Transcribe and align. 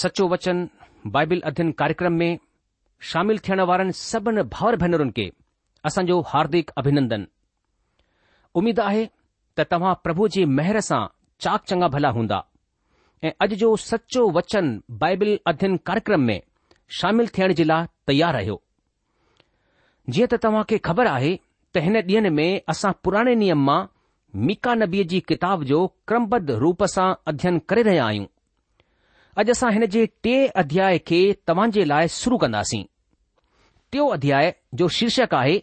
सचो 0.00 0.24
वचन 0.32 0.58
बाइबिल 1.14 1.40
अध्ययन 1.48 1.70
कार्यक्रम 1.80 2.12
में 2.20 2.32
शामिल 3.10 3.38
थियण 3.48 3.60
वारनि 3.70 3.92
सभिनी 4.00 4.42
भाउर 4.54 4.76
भेनरुनि 4.82 5.10
खे 5.16 5.26
असांजो 5.90 6.16
हार्दिक 6.30 6.70
अभिनंदन 6.80 7.22
उमीद 8.60 8.80
आहे 8.88 9.02
त 9.58 9.66
तव्हां 9.72 9.94
प्रभु 10.04 10.28
जी 10.36 10.44
मेहर 10.58 10.80
सां 10.88 11.00
चाक 11.44 11.64
चङा 11.72 11.88
भला 11.96 12.10
हूंदा 12.18 12.38
ऐं 13.28 13.32
अॼु 13.46 13.58
जो 13.64 13.70
सचो 13.88 14.22
वचन 14.38 14.70
बाइबिल 15.04 15.32
अध्ययन 15.52 15.76
कार्यक्रम 15.90 16.24
में 16.30 16.38
शामिल 17.00 17.28
थियण 17.36 17.54
जे 17.60 17.64
लाइ 17.70 17.86
तयार 18.14 18.34
रहियो 18.40 18.58
जीअं 20.14 20.32
त 20.34 20.40
तव्हां 20.48 20.64
खे 20.72 20.80
ख़बर 20.90 21.12
आहे 21.14 21.34
त 21.74 21.86
हिन 21.88 22.02
ॾींहनि 22.12 22.34
में 22.40 22.48
असां 22.74 22.94
पुराणे 23.04 23.34
नियम 23.44 23.64
मां 23.70 23.78
मीका 24.50 24.74
नबीअ 24.84 25.08
जी 25.14 25.22
किताब 25.32 25.68
जो 25.74 25.84
क्रमबद्ध 26.12 26.60
रूप 26.68 26.88
सां 26.96 27.10
अध्ययन 27.34 27.64
करे 27.70 27.86
रहिया 27.94 28.08
आहियूं 28.10 28.30
अॼु 29.38 29.50
असां 29.52 29.70
हिन 29.72 29.84
जे 29.94 30.04
टे 30.24 30.32
अध्याय 30.60 30.98
खे 31.06 31.18
तव्हां 31.48 31.68
जे 31.74 31.84
लाइ 31.88 32.08
शुरू 32.12 32.36
कंदासीं 32.44 32.82
टियों 33.92 34.08
अध्याय 34.12 34.52
जो 34.80 34.88
शीर्षक 34.96 35.34
आहे 35.34 35.58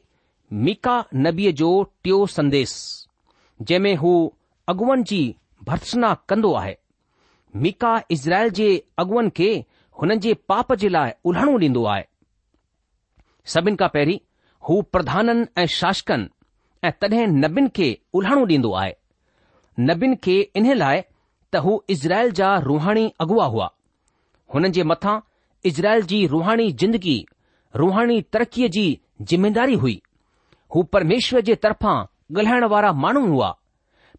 मीका 0.68 0.96
नबीअ 1.26 1.52
जो 1.62 1.72
टियों 2.04 2.26
संदेस 2.36 2.72
जंहिं 3.62 3.80
में 3.84 3.96
हू 4.04 4.12
अगुअन 4.74 5.04
जी 5.10 5.20
भर्सना 5.68 6.14
कंदो 6.30 6.54
आहे 6.60 6.76
मीका 7.66 7.94
इज़राइल 8.12 8.50
जे 8.60 8.70
अगुवन 9.04 9.30
खे 9.38 9.50
हुननि 10.02 10.18
जे 10.28 10.34
पाप 10.52 10.74
जे 10.84 10.90
लाइ 10.90 11.12
उल्हणो 11.32 11.58
ॾींदो 11.60 11.84
आहे 11.94 12.04
सभिनि 13.54 13.78
खां 13.84 13.90
पहिरीं 13.96 14.20
हू 14.70 14.82
प्रधाननि 14.94 15.46
ऐं 15.62 15.66
शासकनि 15.80 16.30
ऐं 16.88 16.92
तॾहिं 17.02 17.28
नबीन 17.44 17.68
खे 17.76 17.90
उल्हणो 18.20 18.46
ॾींदो 18.54 18.72
आहे 18.84 18.94
नबीन 19.92 20.16
खे 20.24 20.40
इन 20.56 20.74
लाइ 20.84 21.02
हू 21.66 21.84
इज़राइल 21.90 22.32
जा 22.40 22.56
रुहाणी 22.66 23.12
अगुआ 23.22 23.46
हुआ 23.54 23.70
हुननि 24.54 24.70
जे 24.78 24.84
मथां 24.92 25.20
इज़राइल 25.70 26.02
जी 26.12 26.26
रुहाणी 26.32 26.72
जिंदगी 26.82 27.18
रुहाणी 27.82 28.20
तरक़ीअ 28.34 28.68
जी 28.78 28.86
जिमेदारी 29.32 29.74
हुई 29.84 30.02
हू 30.76 30.84
परमेश्वर 30.98 31.42
जे 31.50 31.56
तरफ़ां 31.66 31.96
ॻाल्हाइण 32.38 32.64
वारा 32.74 32.92
माण्हू 33.04 33.26
हुआ 33.28 33.50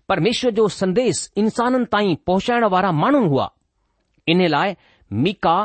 परमेश्वर 0.09 0.51
जो 0.59 0.67
संदेस 0.77 1.19
इंसाननि 1.43 1.85
ताईं 1.93 2.15
पहुचाइण 2.27 2.65
वारा 2.75 2.93
माण्हू 3.03 3.27
हुआ 3.29 3.51
इन 4.35 4.47
लाइ 4.49 4.75
मीका 5.25 5.57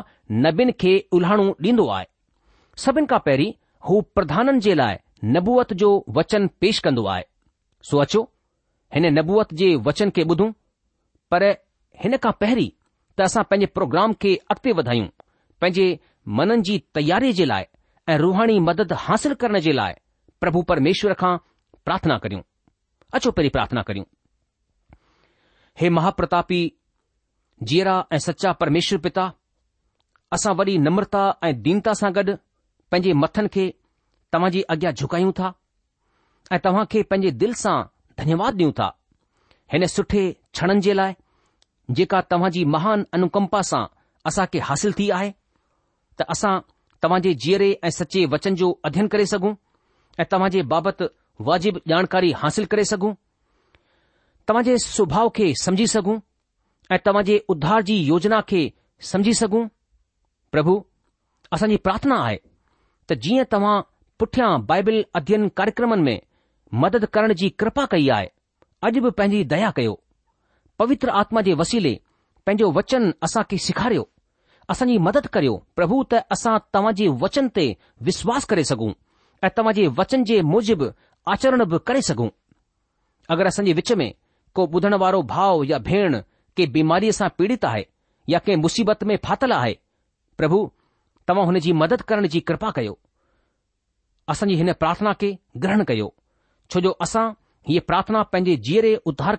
नबीन 0.46 0.72
खे 0.82 0.94
उल्हाणो 1.18 1.46
ॾींदो 1.70 1.88
आहे 1.98 2.06
सभिनि 2.86 3.08
खां 3.10 3.20
पहिरीं 3.26 3.52
हू 3.90 4.02
प्रधाननि 4.16 4.60
जे 4.68 4.76
लाइ 4.82 4.98
नबूअत 5.36 5.74
जो 5.84 5.92
वचन 6.18 6.48
पेश 6.62 6.80
कंदो 6.88 7.06
आहे 7.16 7.24
सो 7.90 7.98
अचो 8.04 8.22
हिन 8.96 9.06
नबूअत 9.20 9.54
जे 9.62 9.76
वचन 9.88 10.10
खे 10.16 10.24
ॿुधूं 10.36 10.52
पर 11.34 11.44
हिन 12.04 12.16
खां 12.24 12.32
पहिरीं 12.44 12.70
त 13.20 13.26
असां 13.30 13.44
पंहिंजे 13.52 13.72
प्रोग्राम 13.78 14.14
खे 14.24 14.32
अॻिते 14.54 14.72
वधायूं 14.80 15.08
पंहिंजे 15.62 15.86
मननि 16.38 16.64
जी 16.68 16.76
तयारीअ 16.98 17.34
जे 17.40 17.46
लाइ 17.52 17.64
ऐं 18.12 18.18
रुहाणी 18.24 18.58
मदद 18.70 18.94
हासिल 19.06 19.34
करण 19.44 19.60
जे 19.68 19.74
लाइ 19.80 19.94
प्रभु 20.44 20.62
परमेश्वर 20.72 21.14
खां 21.22 21.32
प्रार्थना 21.90 22.18
करियूं 22.26 22.44
अचो 23.18 23.32
पहिरीं 23.38 23.54
प्रार्थना 23.58 23.82
करियूं 23.90 24.08
हे 25.82 25.90
महाप्रतापी 25.98 26.62
जीअरा 27.70 27.96
ऐं 28.14 28.20
सचा 28.28 28.52
परमेश्वर 28.62 29.00
पिता 29.08 29.26
असां 30.38 30.54
वरी 30.62 30.78
नम्रता 30.86 31.24
ऐं 31.48 31.54
दीनता 31.70 31.94
सां 32.04 32.12
गॾु 32.20 32.36
पंहिंजे 32.92 33.14
मथनि 33.24 33.50
खे 33.58 33.66
तव्हां 34.34 34.52
जी 34.58 34.62
अॻियां 34.76 34.94
झुकायूं 35.02 35.32
था 35.42 35.52
ऐं 36.56 36.60
तव्हां 36.70 36.86
खे 36.94 37.04
पंहिंजे 37.14 37.36
दिल 37.46 37.54
सां 37.66 37.76
धन्यवाद 38.22 38.60
ॾियूं 38.64 38.72
था 38.80 38.92
हिन 39.74 39.88
सुठे 39.98 40.24
क्षणनि 40.54 40.82
जे 40.90 40.94
लाइ 41.02 41.14
जेका 41.92 42.22
तव्हां 42.30 42.52
जी 42.52 42.64
महान 42.76 43.06
अनुकंपा 43.14 43.62
सां 43.70 43.86
असां 44.28 44.46
खे 44.54 44.60
हासिल 44.68 44.92
थी 45.00 45.10
आहे 45.16 45.32
त 46.20 46.24
असां 46.36 46.58
तव्हां 47.04 47.22
जे 47.22 47.34
जीअरे 47.46 47.72
ऐं 47.84 47.90
सचे 47.98 48.26
वचन 48.32 48.56
जो 48.62 48.74
अध्ययन 48.86 49.08
करे 49.16 49.26
सघूं 49.34 49.54
ऐं 50.20 50.24
तव्हां 50.32 50.50
जे 50.52 50.62
बाबति 50.76 51.06
वाजिब 51.50 51.78
जानकारी 51.90 52.32
हासिल 52.38 52.66
करे 52.72 52.84
सघूं 52.94 53.14
तव्हां 54.50 54.64
जे 54.64 54.78
सुभाउ 54.84 55.30
खे 55.36 55.54
समझी 55.64 55.88
सघूं 55.96 56.18
ऐं 56.92 56.98
तव्हां 57.06 57.24
जे 57.26 57.40
उद्धार 57.50 57.82
जी 57.90 57.96
योजना 58.06 58.40
खे 58.50 58.70
समझी 59.12 59.34
सघूं 59.42 59.66
प्रभु 60.52 60.82
असांजी 61.54 61.76
प्रार्थना 61.88 62.20
आहे 62.24 62.38
त 63.10 63.14
जीअं 63.24 63.44
तव्हां 63.54 63.82
पुठियां 64.20 64.50
बाइबिल 64.66 65.04
अध्ययन 65.16 65.48
कार्यक्रमनि 65.58 66.02
में 66.02 66.20
मदद 66.84 67.06
करण 67.14 67.34
जी 67.42 67.50
कृपा 67.60 67.86
कई 67.92 68.08
आहे 68.16 68.28
अॼु 68.88 69.02
बि 69.02 69.10
पंहिंजी 69.18 69.44
दया 69.56 69.70
कयो 69.76 70.00
पवित्र 70.80 71.10
आत्मा 71.22 71.42
जे 71.48 71.54
वसीले 71.62 71.94
पंहिंजो 72.46 72.70
वचन 72.78 73.12
असां 73.28 73.44
खे 73.50 73.58
सेखारियो 73.68 74.04
असांजी 74.70 74.98
मदद 75.08 75.28
करियो 75.36 75.56
प्रभु 75.78 76.02
त 76.12 76.20
असां 76.36 76.58
तव्हांजे 76.74 77.08
वचन 77.22 77.48
ते 77.56 77.66
विश्वास 78.10 78.46
करे 78.52 78.64
सघूं 78.72 78.92
ऐं 79.44 79.50
तव्हांजे 79.58 79.88
वचन 79.98 80.24
जे 80.30 80.40
मूजिबि 80.54 80.88
आचरण 81.34 81.64
बि 81.74 81.78
करे 81.88 82.02
सघूं 82.10 82.28
अगरि 83.34 83.48
असां 83.54 83.66
विच 83.80 83.92
में 84.02 84.10
को 84.56 84.66
ॿुधण 84.78 84.94
वारो 85.04 85.22
भाउ 85.34 85.64
या 85.72 85.78
भेण 85.90 86.14
कंहिं 86.18 86.72
बीमारीअ 86.72 87.12
सां 87.20 87.28
पीड़ित 87.38 87.66
आहे 87.66 87.84
या 88.30 88.40
कंहिं 88.46 88.60
मुसीबत 88.62 89.04
में 89.12 89.16
फाथल 89.26 89.52
आहे 89.52 89.74
प्रभु 90.38 90.60
तव्हां 91.30 91.46
हुन 91.46 91.58
जी 91.68 91.72
मदद 91.84 92.02
करण 92.12 92.26
जी 92.36 92.40
कृपा 92.50 92.70
कयो 92.78 92.94
असांजी 94.34 94.56
हिन 94.64 94.72
प्रार्थना 94.84 95.14
खे 95.22 95.32
ग्रहण 95.64 95.84
कयो 95.90 96.10
छोजो 96.74 96.92
असां 97.06 97.28
हीअ 97.70 97.82
प्रार्थना 97.88 98.22
पंहिंजे 98.34 98.56
जीअरे 98.68 98.96
उध्धार 99.14 99.36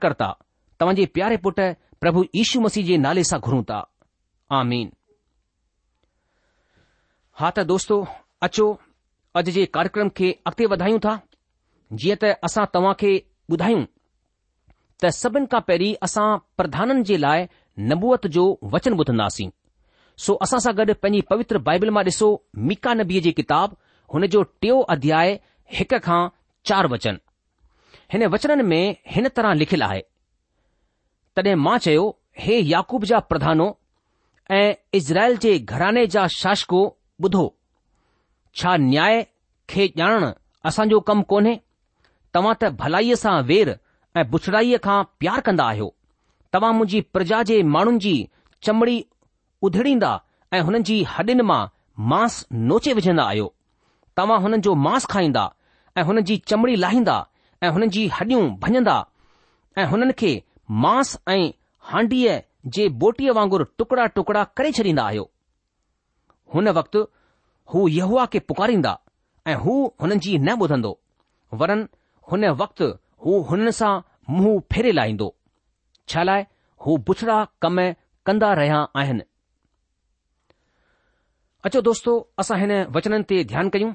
तव्हां 0.83 0.95
जे 0.99 1.07
प्यारे 1.17 1.37
पुटु 1.45 1.65
प्रभु 2.05 2.23
यीशू 2.37 2.61
मसीह 2.67 2.87
जे 2.87 2.97
नाले 3.07 3.25
सां 3.31 3.41
घुरूं 3.49 3.63
था 3.71 3.79
आमीन 4.61 4.91
हा 7.41 7.51
त 7.59 7.65
दोस्तो 7.73 7.99
अचो 8.49 8.67
अॼु 9.39 9.43
जे 9.59 9.65
कार्यक्रम 9.77 10.09
खे 10.21 10.31
अॻिते 10.51 10.67
वधायूं 10.75 10.99
था 11.07 11.15
जीअं 12.03 12.17
त 12.25 12.33
असां 12.51 12.65
तव्हां 12.77 12.95
खे 13.05 13.11
ॿुधायूं 13.57 13.85
त 15.05 15.11
सभिनि 15.21 15.51
खां 15.55 15.61
पहिरीं 15.71 15.95
असां 16.09 16.27
प्रधाननि 16.61 17.05
जे 17.13 17.17
लाइ 17.27 17.47
नबूअत 17.93 18.27
जो 18.39 18.45
वचन 18.75 18.99
ॿुधंदासीं 19.05 19.51
सो 20.27 20.35
असां 20.47 20.61
सां 20.67 20.75
गॾु 20.81 20.95
पंहिंजी 21.05 21.21
पवित्र 21.31 21.59
बाइबिल 21.71 21.91
मां 21.99 22.05
ॾिसो 22.13 22.31
मिका 22.71 22.95
नबीअ 23.03 23.23
जी 23.29 23.33
किताब 23.43 23.77
हुन 24.15 24.27
जो 24.37 24.43
टियों 24.65 24.83
अध्याय 24.97 25.37
हिक 25.81 25.95
खां 26.09 26.21
चार 26.71 26.87
वचन 26.95 27.21
हिन 28.15 28.27
वचन 28.37 28.65
में 28.73 28.83
हिन 29.17 29.29
तरह 29.39 29.55
लिखियलु 29.63 29.85
आहे 29.89 30.03
तॾहिं 31.37 31.55
मां 31.63 31.77
चयो 31.85 32.03
हे 32.39 32.59
याकूब 32.59 33.05
जा 33.11 33.19
प्रधानो 33.31 33.67
ऐं 34.53 34.75
इज़राइल 34.95 35.37
जे 35.45 35.59
घराने 35.59 36.07
जा 36.15 36.27
शासको 36.35 36.83
ॿुधो 37.25 37.43
छा 38.61 38.77
न्याय 38.85 39.23
खे 39.71 39.87
ॼाणण 39.97 40.31
असांजो 40.69 41.01
कमु 41.09 41.23
कोन्हे 41.31 41.55
तव्हां 42.35 42.55
त 42.63 42.69
भलाईअ 42.81 43.17
सां 43.23 43.35
वेर 43.51 43.75
ऐं 44.19 44.25
बुछड़ाईअ 44.31 44.79
खां 44.85 45.03
प्यार 45.21 45.41
कंदा 45.49 45.65
आहियो 45.75 45.89
तव्हां 46.55 46.73
मुंहिंजी 46.79 47.01
प्रजा 47.17 47.43
जे 47.51 47.63
माण्हुनि 47.77 47.99
जी 48.07 48.15
चमड़ी 48.65 48.97
उधड़ींदा 49.69 50.13
ऐं 50.57 50.61
हुननि 50.69 50.83
जी 50.91 51.03
हॾियुनि 51.15 51.43
मां 51.53 51.61
मांस 52.13 52.45
नोचे 52.73 52.93
विझंदा 53.01 53.25
आहियो 53.31 53.53
तव्हां 54.17 54.41
हुननि 54.43 54.59
जो 54.69 54.75
मांस 54.87 55.07
खाईंदा 55.15 55.45
ऐं 55.97 56.03
हुननि 56.11 56.23
जी 56.31 56.37
चमड़ी 56.53 56.77
लाहींदा 56.87 57.17
ऐं 57.63 57.71
हुननि 57.77 57.89
जी 57.99 58.07
हॾियूं 58.19 58.49
भञंदा 58.67 58.99
ऐं 59.79 59.87
हुननि 59.95 60.13
खे 60.21 60.33
मांस 60.71 61.17
ऐं 61.29 61.49
हांडीअ 61.93 62.39
जे 62.73 62.87
बोटीअ 63.01 63.33
वांगुरु 63.37 63.65
टुकड़ा 63.79 64.05
टुकड़ा 64.17 64.43
करे 64.57 64.71
छॾींदा 64.79 65.03
आहियो 65.05 65.25
हुन 66.55 66.69
वक़्तु 66.79 67.01
हू 67.73 67.87
यहवा 67.89 68.25
खे 68.33 68.39
पुकारींदा 68.49 68.97
ऐं 69.51 69.55
हू 69.63 69.75
हुननि 70.01 70.17
जी 70.25 70.39
न 70.39 70.57
ॿुधंदो 70.65 70.93
वरन 71.61 71.87
हुन 72.31 72.45
वक़्तु 72.63 72.87
हू 73.25 73.41
हुननि 73.51 73.73
सां 73.81 73.93
मुंहुं 74.35 74.59
फेरे 74.73 74.93
लाहींदो 74.93 75.29
छा 76.09 76.23
लाइ 76.29 76.43
हू 76.87 76.97
बुछड़ा 77.07 77.37
कम 77.63 77.79
कंदा 78.27 78.53
रहिया 78.61 78.79
आहिनि 79.01 79.23
अचो 81.65 81.81
दोस्तो 81.89 82.13
असां 82.41 82.59
हिन 82.61 82.73
वचननि 82.97 83.25
ते 83.29 83.45
ध्यानु 83.53 83.71
कयूं 83.77 83.93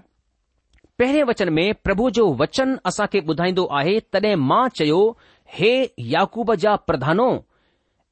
पहिरें 1.00 1.24
वचन 1.30 1.50
में 1.54 1.74
प्रभु 1.84 2.10
जो 2.20 2.32
वचन 2.42 2.78
असां 2.92 3.06
खे 3.12 3.20
ॿुधाईंदो 3.34 3.66
आहे 3.80 4.00
तॾहिं 4.14 4.36
मां 4.50 4.64
चयो 4.80 5.02
हे 5.58 5.72
याकूब 6.15 6.53
जा 6.63 6.75
प्रधानो 6.88 7.27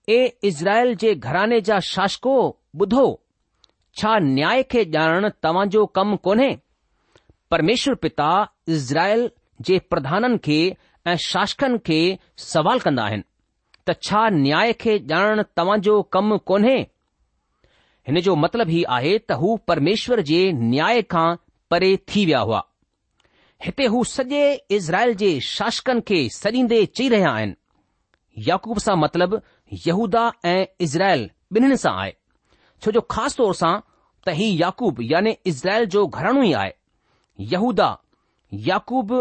ए 0.10 0.20
इज़राइल 0.48 0.96
जे 1.04 1.14
घराने 1.16 1.60
जा 1.68 1.80
शासको 1.88 2.36
ॿुधो 2.84 3.06
छा 3.98 4.18
न्याय 4.30 4.64
खे 4.72 4.84
ॼाणण 4.94 5.28
तव्हांजो 5.44 5.86
कमु 5.98 6.16
कोन्हे 6.26 6.50
परमेश्वर 7.52 7.96
पिता 8.06 8.30
इज़राइल 8.76 9.30
जे 9.70 9.78
प्रधाननि 9.92 10.38
खे 10.48 10.60
ऐं 11.08 11.16
शासकनि 11.26 11.78
खे 11.86 12.00
सवाल 12.52 12.80
कंदा 12.86 13.04
आहिनि 13.06 13.24
त 13.88 13.96
छा 14.08 14.28
न्याय 14.40 14.74
खे 14.84 14.98
ॼाणण 15.10 15.42
तव्हांजो 15.58 16.02
कमु 16.16 16.38
कोन्हे 16.52 16.78
हिन 18.08 18.20
जो 18.28 18.36
मतलबु 18.46 18.72
हीउ 18.72 18.84
आहे 18.98 19.18
त 19.30 19.38
हू 19.42 19.56
परमेश्वर 19.68 20.22
जे 20.32 20.40
न्याय 20.72 21.02
खां 21.14 21.28
परे 21.72 21.96
थी 22.10 22.26
विया 22.26 22.40
हुआ 22.50 22.62
हिते 23.66 23.86
हू 23.92 24.04
सॼे 24.06 24.42
इज़राइल 24.72 25.14
जे 25.22 25.30
शासकनि 25.44 26.02
खे 26.08 26.18
सॼीदे 26.34 26.86
चई 26.98 27.08
रहिया 27.10 27.30
आहिनि 27.32 27.56
याकूब 28.48 28.80
सां 28.80 28.96
मतिलबु 29.04 29.38
यहूदा 29.88 30.26
ऐं 30.46 30.66
इज़ाइल 30.86 31.30
ॿिन्हिनि 31.56 31.78
सां 31.84 31.94
आहे 32.02 32.12
छो 32.84 32.92
जो 32.98 33.02
ख़ासि 33.14 33.36
तौर 33.38 33.54
सां 33.62 33.72
त 34.28 34.36
ही 34.40 34.50
याकूब 34.62 35.02
याने 35.12 35.38
इज़राइल 35.54 35.86
जो 35.98 36.06
घराणो 36.08 36.44
ई 36.44 36.52
आहे 36.62 36.72
यहूदा 37.54 37.90
याकूब 38.70 39.14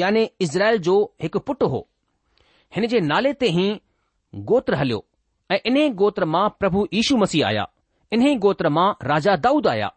याने 0.00 0.28
इज़राइल 0.48 0.78
जो 0.88 0.96
हिकु 1.22 1.38
पुटु 1.48 1.66
हो 1.76 1.86
हिन 2.76 2.86
जे 2.94 3.00
नाले 3.10 3.32
ते 3.44 3.52
ई 3.64 3.68
गो 4.52 4.62
हलियो 4.82 5.04
ऐं 5.54 5.58
इन्हे 5.72 5.88
गोत्र 6.04 6.24
मां 6.36 6.48
प्रभु 6.60 6.86
यीशू 6.94 7.16
मसीह 7.22 7.46
आया 7.46 7.66
इन्ही 8.12 8.34
गोत्र 8.46 8.68
मां 8.80 8.88
राजा 9.12 9.36
दाऊद 9.48 9.66
आया 9.76 9.90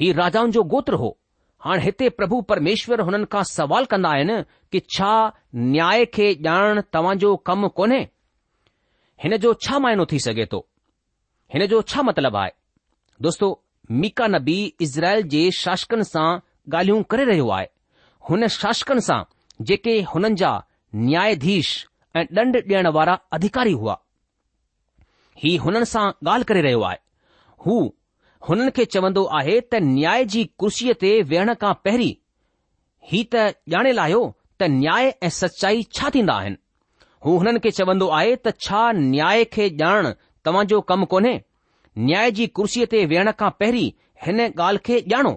ही 0.00 0.12
राजाउनि 0.22 0.52
जो 0.52 0.62
गो 0.76 0.80
हो 1.04 1.16
हाणे 1.64 1.82
हिते 1.82 2.08
प्रभु 2.18 2.40
परमेश्वर 2.50 3.00
हुननि 3.06 3.26
खां 3.32 3.42
सवाल 3.56 3.84
कंदा 3.90 4.08
आहिनि 4.14 4.36
कि 4.72 4.78
छा 4.94 5.10
न्याय 5.72 6.04
खे 6.14 6.26
ॼाणण 6.46 6.80
तव्हांजो 6.94 7.34
कमु 7.48 7.68
कोन्हे 7.78 8.00
हिन 9.22 9.36
जो 9.44 9.52
छा 9.66 9.78
मायनो 9.84 10.04
थी 10.12 10.18
सघे 10.26 10.46
थो 10.52 10.58
हिन 11.54 11.66
जो 11.72 11.80
छा 11.90 12.02
मतिलबु 12.08 12.36
आहे 12.40 12.50
दोस्तो 13.26 13.48
मीका 14.00 14.26
नबी 14.34 14.56
इज़राइल 14.86 15.22
जे 15.34 15.42
शासकनि 15.62 16.04
सां 16.12 16.26
ॻाल्हियूं 16.72 17.02
करे 17.10 17.24
रहियो 17.30 17.48
आहे 17.58 17.66
हुन 18.30 18.46
शासकनि 18.58 19.00
सां 19.08 19.22
जेके 19.68 19.94
हुननि 20.14 20.34
जा 20.42 20.52
न्याधीश 21.06 21.70
ऐं 22.16 22.24
दंड 22.38 22.56
ॾियण 22.56 22.86
वारा 22.98 23.18
अधिकारी 23.38 23.72
हुआ 23.84 23.96
ही 25.42 25.56
हुननि 25.66 25.84
सां 25.94 26.04
ॻाल्हि 26.32 26.44
करे 26.50 26.62
रहियो 26.68 26.82
आहे 26.90 26.98
हू 27.66 27.74
हुननि 28.48 28.70
खे 28.76 28.84
चवंदो 28.92 29.22
आहे 29.38 29.58
त 29.60 29.74
न्याय 29.88 30.24
जी 30.32 30.42
कुर्सीअ 30.62 30.94
ते 31.02 31.10
वेहण 31.32 31.52
खां 31.62 31.72
पहिरीं 31.86 32.14
ही 33.10 33.20
त 33.32 33.34
ॼाणियलुयो 33.74 34.22
त 34.62 34.68
न्याय 34.78 35.10
ऐं 35.22 35.28
सचाई 35.36 35.82
छा 35.98 36.08
थींदा 36.16 36.34
आहिनि 36.40 36.56
हू 37.26 37.36
हुननि 37.42 37.60
खे 37.66 37.70
चवंदो 37.78 38.08
आहे 38.18 38.34
त 38.46 38.54
छा 38.66 38.80
न्याय 38.98 39.44
खे 39.56 39.68
ॼाण 39.84 40.64
जो 40.72 40.80
कमु 40.90 41.06
कोन्हे 41.14 41.34
न्याय 42.08 42.30
जी 42.40 42.46
कुर्सीअ 42.58 42.86
ते 42.96 43.04
वेहण 43.14 43.30
खां 43.42 43.50
पहिरीं 43.60 43.88
हिन 44.26 44.38
ॻाल्हि 44.50 44.84
खे 44.88 44.98
ॼाणो 45.16 45.34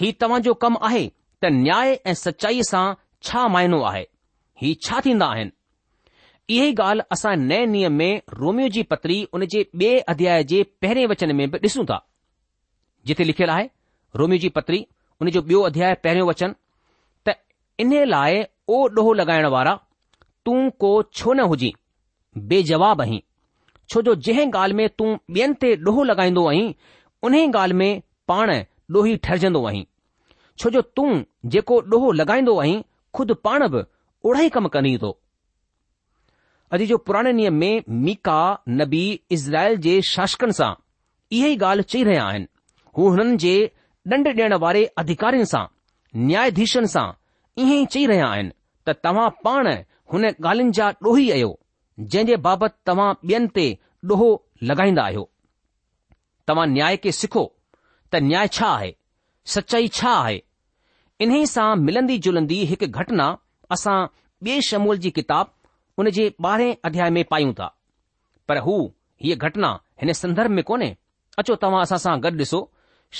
ही 0.00 0.12
जो 0.48 0.54
कमु 0.64 0.84
आहे 0.90 1.04
त 1.42 1.54
न्याय 1.64 1.96
ऐं 2.10 2.14
सचाईअ 2.26 2.70
सां 2.72 2.84
छा 3.28 3.46
मायनो 3.54 3.80
आहे 3.92 4.04
ही 4.62 4.74
छा 4.86 5.00
थींदा 5.06 5.26
आहिनि 5.36 5.54
इहे 6.52 6.64
ई 6.70 6.74
ॻाल्हि 6.84 7.04
असां 7.14 7.30
नए 7.40 7.64
नियम 7.74 7.92
में 7.98 8.22
रोमियो 8.38 8.68
जी 8.74 8.82
पतरी 8.90 9.16
उन 9.36 9.44
जे 9.52 9.60
ॿिए 9.82 9.98
अध्याय 10.12 10.42
जे 10.52 10.62
पहिरें 10.84 11.06
वचन 11.12 11.32
में 11.36 11.44
बि 11.50 11.58
ॾिसूं 11.68 11.84
था 11.90 11.96
जिथे 13.10 13.24
लिखियलु 13.28 13.52
आहे 13.52 13.68
रोमियो 14.22 14.38
जी 14.42 14.48
पत्री 14.56 14.80
उन 15.22 15.30
जो 15.36 15.42
ॿियो 15.52 15.60
अध्याय 15.68 15.94
पहिरियों 16.04 16.28
वचन 16.28 16.54
त 17.28 17.34
इन 17.84 17.94
लाइ 18.14 18.42
ओ 18.68 18.82
ॾोहो 18.98 19.12
लॻाइण 19.20 19.46
वारा 19.54 19.74
तूं 20.48 20.58
को 20.84 20.92
छो 21.20 21.32
न 21.38 21.48
हुजी 21.54 21.72
बेजवाब 22.52 23.00
आहीं 23.06 23.20
छो 23.92 24.02
जो 24.10 24.14
जंहिं 24.26 24.50
ॻाल्हि 24.52 24.76
में 24.82 24.88
तूं 24.98 25.08
ॿियनि 25.38 25.58
ते 25.64 25.74
ॾोहो 25.88 26.04
लॻाईंदो 26.10 26.46
आहीं 26.52 26.68
उन्ही 27.30 27.42
ॻाल्हि 27.62 27.78
में 27.84 28.02
पाण 28.34 28.54
ॾोही 28.98 29.16
ठहिरजंदो 29.28 29.64
आहीं 29.72 29.84
छो 30.62 30.74
जो 30.78 30.84
तूं 31.00 31.08
जेको 31.56 31.80
ॾोहो 31.96 32.12
लॻाईंदो 32.22 32.58
आहीं 32.66 32.78
ख़ुदि 33.16 33.40
पाण 33.48 33.68
बि 33.76 33.84
ओड़ा 34.30 34.40
ई 34.48 34.56
कमु 34.58 34.68
कंदी 34.78 34.96
थो 35.06 35.16
अॼु 36.74 36.84
जो 36.86 36.96
पुराणे 37.06 37.32
नियम 37.32 37.54
में 37.60 37.82
मीका 38.04 38.36
नबी 38.80 39.00
इज़राइल 39.36 39.76
जे 39.86 39.94
शासकनि 40.10 40.52
सां 40.58 40.70
इहे 41.38 41.48
ई 41.52 41.56
ॻाल्हि 41.70 41.84
चई 41.92 42.02
रहिया 42.08 42.22
आहिनि 42.26 42.46
हू 42.98 43.08
हुननि 43.16 43.36
जे 43.42 43.52
ॾंड 44.12 44.28
ॾियण 44.28 44.54
वारे 44.62 44.84
अधिकारियुनि 45.02 45.46
सां 45.50 45.64
न्यायाधीशनि 46.30 46.88
सां 46.94 47.04
इहे 47.64 47.76
ई 47.80 47.84
चई 47.96 48.06
रहिया 48.12 48.26
आहिनि 48.36 48.50
त 48.86 48.94
तव्हां 49.08 49.28
पाण 49.48 49.68
हुन 50.12 50.24
ॻाल्हियुनि 50.30 50.72
जा 50.78 50.88
ॾोही 51.08 51.30
आहियो 51.34 51.50
जंहिं 52.00 52.26
जे 52.30 52.36
बाबति 52.48 52.78
तव्हां 52.90 53.10
ॿियनि 53.34 53.48
ते 53.58 53.66
ॾोहो 54.12 54.30
लॻाईंदा 54.70 55.04
आहियो 55.04 55.28
तव्हां 56.52 56.66
न्याय 56.76 56.96
खे 57.04 57.12
सिखो 57.20 57.44
त 58.14 58.24
न्याय 58.30 58.48
छा 58.58 58.72
आहे 58.78 58.90
सचाई 59.56 59.88
छा 60.00 60.16
आहे 60.24 60.40
इन्हीअ 61.26 61.46
सां 61.56 61.68
मिलंदी 61.90 62.18
जुलंदी 62.28 62.64
हिकु 62.72 62.90
घटना 63.04 63.28
असां 63.78 64.00
ॿिए 64.46 64.60
शमूल 64.72 64.98
जी 65.06 65.10
किताबु 65.20 65.58
उन 65.98 66.10
जे 66.10 66.28
ॿारहें 66.44 66.76
अध्याय 66.84 67.10
में 67.10 67.22
पायूं 67.30 67.52
था 67.54 67.74
पर 68.48 68.58
हू 68.66 68.76
घटना 69.36 69.68
हिन 70.00 70.12
संदर्भ 70.12 70.50
में 70.50 70.62
कोन्हे 70.68 70.96
अचो 71.38 71.54
तव्हां 71.64 71.82
असां 71.82 71.98
सां 72.04 72.14
गॾु 72.22 72.30
ॾिसो 72.38 72.60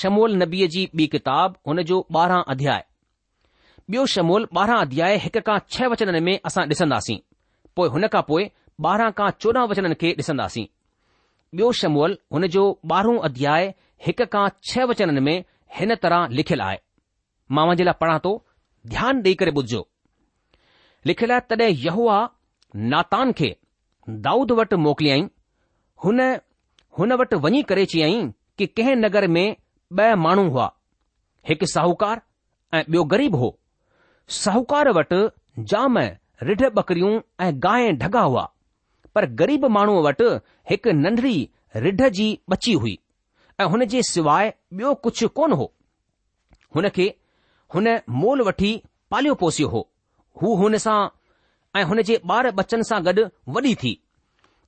शमूल 0.01 0.37
नबीअ 0.43 0.69
जी 0.75 0.83
ॿी 1.01 1.07
किताब 1.13 1.57
हुन 1.69 1.83
जो 1.91 1.99
ॿारह 2.23 2.41
अध्याय 2.55 2.85
ॿियो 3.93 4.05
शमूल 4.15 4.47
ॿारहां 4.59 4.79
अध्याय 4.87 5.17
हिक 5.27 5.39
खां 5.49 5.59
छह 5.77 5.87
वचन 5.95 6.23
में 6.29 6.39
असां 6.51 6.67
ॾिसंदासीं 6.75 7.19
पोइ 7.77 7.89
हुन 7.97 8.07
खां 8.17 8.23
पोइ 8.33 8.49
ॿारह 8.87 9.11
खां 9.21 9.31
चोडह 9.43 9.65
वचननि 9.73 9.95
खे 10.03 10.13
ॾिसंदासीं 10.25 10.65
ॿियो 11.59 11.71
शमूल 11.83 12.17
हुन 12.33 12.47
जो 12.57 12.65
ॿारहो 12.95 13.17
अध्याय 13.31 13.73
हिक 14.07 14.23
खां 14.35 14.47
छह 14.73 14.85
वचननि 14.93 15.21
में 15.29 15.37
हिन 15.79 15.95
तरह 16.03 16.27
लिखियल 16.41 16.61
आहे 16.69 16.79
मांव 17.57 17.75
जे 17.81 17.85
लाइ 17.91 18.01
पढ़ा 18.01 18.19
थो 18.25 18.35
ध्यानु 18.97 19.23
ॾेई 19.29 19.35
करे 19.43 19.51
ॿुधजो 19.59 19.87
लिखियल 21.11 21.39
तड॒ 21.51 21.69
इहो 21.71 22.07
आहे 22.19 22.27
नातान 22.93 23.33
खे 23.39 23.49
दाऊद 24.27 24.53
वटि 24.61 24.77
मोकिलियई 24.85 25.25
हुन 26.99 27.13
वटि 27.21 27.37
वञी 27.45 27.63
करे 27.69 27.85
चयाईं 27.93 28.31
कि 28.59 28.67
कंहिं 28.77 28.97
नगर 29.05 29.27
में 29.37 29.47
ॿ 29.99 30.17
माण्हू 30.23 30.49
हुआ 30.55 30.67
हिकु 31.49 31.67
साहूकार 31.73 32.21
ऐं 32.75 32.83
ॿियो 32.85 33.03
ग़रीब 33.13 33.35
हो 33.43 33.51
साहूकार 34.37 34.89
वटि 34.99 35.17
जाम 35.73 35.99
रिढ 36.51 36.63
बकरियूं 36.79 37.11
ऐं 37.47 37.51
गांइ 37.65 37.93
ढगा 38.03 38.21
हुआ 38.21 38.45
पर 39.15 39.27
ग़रीब 39.43 39.65
माण्हूअ 39.77 40.03
वटि 40.07 40.29
हिकु 40.71 40.93
नंढड़ी 41.01 41.35
रिढ 41.87 42.01
जी 42.19 42.29
बची 42.51 42.73
हुई 42.85 42.99
ऐं 43.61 43.67
हुन 43.75 43.85
जे 43.95 44.03
सवाइ 44.11 44.49
ॿियो 44.81 44.95
कुझु 45.05 45.29
कोन 45.41 45.53
हो 45.61 45.73
हुन 46.77 46.89
खे 46.99 47.13
हुन 47.75 47.89
मोल 48.23 48.43
वठी 48.49 48.73
पालियो 49.11 49.35
पोसियो 49.45 49.69
हो 49.77 49.89
हू 50.43 50.55
हुन 50.63 50.77
सां 50.87 50.99
ऐं 51.77 51.83
हुन 51.89 52.01
जे 52.09 52.17
ॿार 52.31 52.47
बचनि 52.57 52.85
सां 52.87 52.97
गॾु 53.05 53.23
वॾी 53.57 53.75
थी 53.83 53.91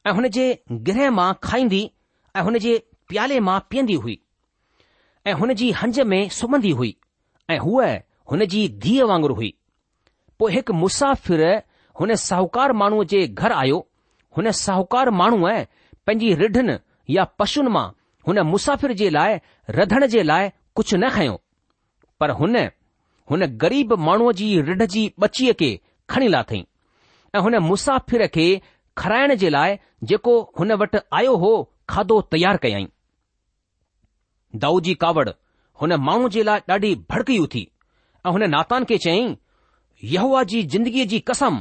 ऐं 0.09 0.13
हुन 0.19 0.29
जे 0.37 0.45
गृह 0.87 1.11
मां 1.17 1.33
खाईंदी 1.47 1.81
ऐं 2.37 2.43
हुन 2.47 2.59
जे 2.67 2.77
प्याले 3.09 3.41
मां 3.49 3.59
पीअंदी 3.71 3.95
हुई 4.05 4.15
ऐं 5.31 5.35
हुन 5.41 5.53
जी 5.61 5.71
हंज 5.83 6.01
में 6.13 6.21
सुम्हंदी 6.39 6.71
हुई 6.81 6.95
ऐं 7.55 7.59
हूअ 7.65 7.89
हुन 8.31 8.45
जी 8.55 8.63
धीअ 8.85 9.05
वांगुरु 9.13 9.35
हुई 9.41 9.53
पोइ 10.39 10.53
हिकु 10.55 10.73
मुसाफ़िर 10.85 11.43
हुन 12.01 12.15
साहूकार 12.29 12.73
माण्हूअ 12.83 13.05
जे 13.13 13.27
घर 13.29 13.53
आयो 13.57 13.87
हुन 14.37 14.51
साहूकार 14.65 15.11
माण्हूअ 15.21 15.53
पंहिंजी 16.07 16.35
रिढनि 16.43 16.79
या 17.17 17.25
पशुनि 17.43 17.71
मां 17.77 17.87
हुन 18.27 18.39
मुसाफ़िर 18.55 18.93
जे 19.03 19.09
लाइ 19.19 19.39
रधण 19.81 20.07
जे 20.17 20.23
लाइ 20.31 20.49
कुझु 20.77 20.97
न 20.97 21.11
खयो 21.19 21.41
पर 22.21 22.31
हुन 22.41 22.65
ग़रीब 23.67 23.93
माण्हूअ 24.09 24.33
जी 24.43 24.49
रिढ़ 24.71 24.83
जी 24.97 25.11
बचीअ 25.27 25.53
खे 25.63 25.73
खणी 26.11 26.29
लाथईं 26.37 26.65
ऐं 27.37 27.41
हुन 27.43 27.55
मुसाफ़िर 27.67 28.27
खे 28.35 28.47
खाराइण 28.99 29.35
जे 29.37 29.49
लाइ 29.51 29.77
जेको 30.11 30.35
हुन 30.59 30.73
वटि 30.83 30.99
आयो 31.19 31.35
हो 31.45 31.51
खाधो 31.93 32.21
तयारु 32.35 32.59
कयाई 32.65 32.87
दाऊ 34.65 34.81
जी 34.89 34.95
कावड़ 35.05 35.29
हुन 35.81 35.93
माण्हू 36.09 36.29
जे 36.37 36.43
लाइ 36.49 36.61
ॾाढी 36.71 36.95
भड़कयूं 37.11 37.47
थी 37.55 37.63
ऐं 38.27 38.33
हुन 38.37 38.45
नातान 38.55 38.85
खे 38.91 38.99
चयई 39.07 39.37
य 40.15 40.45
जी 40.53 40.63
ज़िंदगीअ 40.75 41.07
जी 41.15 41.19
कसम 41.31 41.59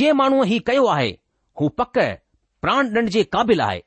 जे 0.00 0.12
माण्हूअ 0.20 0.44
हीउ 0.52 0.60
कयो 0.66 0.86
आहे 0.96 1.10
हू 1.60 1.68
पक 1.80 1.98
प्राण 2.62 2.94
ॾंड 2.96 3.08
जे 3.16 3.22
क़ाबिल 3.36 3.60
आहे 3.68 3.82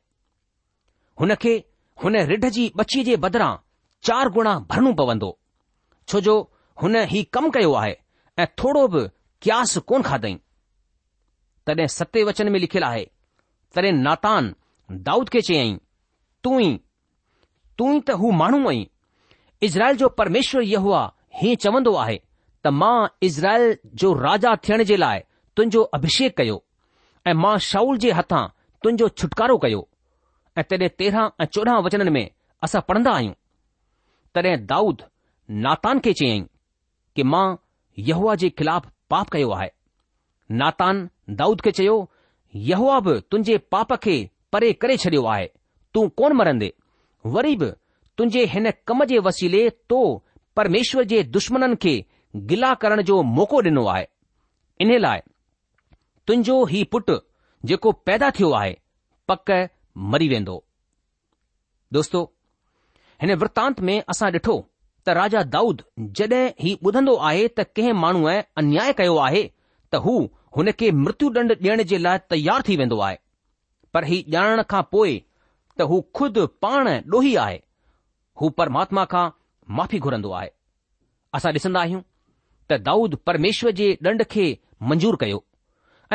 हुन 1.22 1.36
खे 1.46 1.56
हुन 2.04 2.18
रिढ 2.34 2.46
जी 2.60 2.72
बच्छी 2.82 3.04
जे 3.12 3.16
बदिरां 3.28 3.52
चार 4.10 4.30
गुणा 4.40 4.58
भरणो 4.74 4.94
पवंदो 5.04 5.32
छो 6.12 6.20
जो 6.28 6.36
हुन 6.82 6.96
हीउ 7.14 7.24
कमु 7.38 7.50
कयो 7.60 7.74
आहे 7.84 7.98
ऐं 8.40 8.48
थोरो 8.64 8.88
बि 8.98 9.08
क्यास 9.48 9.78
कोन 9.92 10.02
खाधई 10.10 10.38
तॾहिं 11.68 11.88
सते 11.88 12.24
वचन 12.24 12.52
में 12.52 12.60
लिखियलु 12.60 12.86
आहे 12.86 13.06
तॾहिं 13.76 13.92
नातान 14.02 14.54
दाऊद 15.08 15.30
खे 15.34 15.42
चयई 15.48 15.74
तूं 16.44 16.60
ई 16.62 16.72
तूं 17.78 17.94
ई 17.96 18.00
त 18.08 18.12
हू 18.22 18.32
माण्हू 18.42 18.70
आईं 18.70 18.86
इज़राइल 19.68 19.98
जो 19.98 20.10
परमेश्वर 20.22 20.62
यहूआ 20.72 21.04
हीअं 21.42 21.56
चवंदो 21.66 21.94
आहे 22.04 22.16
त 22.66 22.74
मां 22.82 22.96
इज़राइल 23.30 23.78
जो 24.04 24.14
राजा 24.26 24.56
थियण 24.68 24.84
जे 24.92 24.98
लाइ 24.98 25.20
तुंहिंजो 25.56 25.82
अभिषेक 25.98 26.38
कयो 26.38 26.58
ऐं 27.28 27.34
मां 27.44 27.58
शाऊल 27.70 27.98
जे 28.06 28.12
हथां 28.20 28.44
तुंहिंजो 28.84 29.08
छुटकारो 29.22 29.58
कयो 29.66 29.82
ऐं 30.58 30.64
तॾहिं 30.70 30.90
तेरहं 31.00 31.30
ऐं 31.42 31.46
चोॾहं 31.54 31.84
वचननि 31.86 32.12
में 32.18 32.26
असां 32.68 32.82
पढ़ंदा 32.90 33.12
आहियूं 33.22 33.34
तॾहिं 34.36 34.58
दाऊद 34.74 35.02
नातान 35.68 36.00
खे 36.06 36.14
चयई 36.22 36.42
कि 37.16 37.24
मां 37.36 37.46
यहवा 38.12 38.36
जे 38.44 38.50
ख़िलाफ़ु 38.60 38.90
पाप 39.10 39.30
कयो 39.36 39.50
आहे 39.60 39.70
नातान 40.62 40.98
दाऊद 41.40 41.62
खे 41.66 41.72
चयो 41.78 41.96
यहवा 42.70 43.00
बि 43.06 43.14
तुंहिंजे 43.32 43.58
पाप 43.74 43.94
खे 44.06 44.16
परे 44.54 44.72
करे 44.82 44.98
छडि॒यो 45.04 45.26
आहे 45.36 45.46
तूं 45.94 46.04
कोन 46.22 46.34
मरंदे 46.40 46.72
वरी 47.36 47.56
बि 47.62 47.70
तुंहिंजे 48.18 48.44
हिन 48.54 48.70
कम 48.88 49.04
जे 49.12 49.20
वसीले 49.28 49.62
तो 49.94 50.02
परमेश्वर 50.60 51.04
जे 51.14 51.22
दुश्मननि 51.38 51.76
खे 51.86 51.94
गिला 52.52 52.74
करण 52.84 53.02
जो 53.12 53.22
मौक़ो 53.38 53.62
डि॒नो 53.68 53.86
आहे 53.96 54.06
इन 54.86 54.94
लाइ 55.06 55.20
तुंहिंजो 56.28 56.58
ही 56.74 56.84
पुटु 56.96 57.18
जेको 57.72 57.92
पैदा 58.10 58.30
थियो 58.40 58.52
आहे 58.62 58.78
पक 59.32 59.52
मरी 60.14 60.28
वेंदो 60.36 60.64
दोस्तो 61.98 62.22
हिन 63.24 63.34
वृतांत 63.42 63.80
में 63.90 63.96
असां 64.16 64.32
डिठो 64.38 64.56
त 65.06 65.18
राजा 65.20 65.42
दाऊद 65.58 65.82
जड॒हिं 66.18 66.78
ॿुधंदो 66.90 67.16
आहे 67.30 67.48
त 67.48 67.66
कंहिं 67.78 67.94
माण्हूअ 68.06 68.36
अन्याय 68.62 68.94
कयो 69.02 69.16
आहे 69.26 69.44
त 69.94 70.00
हू 70.06 70.14
हुन 70.58 70.72
खे 70.80 70.90
मृत्यु 71.04 71.30
दंडु 71.36 71.54
ॾियण 71.68 71.82
जे 71.92 71.98
लाइ 71.98 72.18
तयारु 72.32 72.64
थी 72.68 72.76
वेंदो 72.80 73.00
आहे 73.06 73.18
पर 73.94 74.04
ही 74.10 74.18
ॼाणण 74.34 74.62
खां 74.72 74.82
पोइ 74.94 75.12
त 75.80 75.88
हू 75.92 76.00
ख़ुदि 76.18 76.46
पाण 76.66 76.88
ॾोही 77.14 77.36
आहे 77.46 77.58
हू 78.42 78.50
परमात्मा 78.62 79.06
खां 79.14 79.24
माफ़ी 79.78 80.00
घुरंदो 80.06 80.32
आहे 80.40 80.50
असां 81.40 81.52
ॾिसंदा 81.60 81.80
आहियूं 81.84 82.02
त 82.70 82.78
दाऊद 82.90 83.16
परमेश्वर 83.30 83.72
जे 83.80 83.88
ॾंड 84.10 84.24
खे 84.36 84.46
मंजूर 84.92 85.16
कयो 85.24 85.44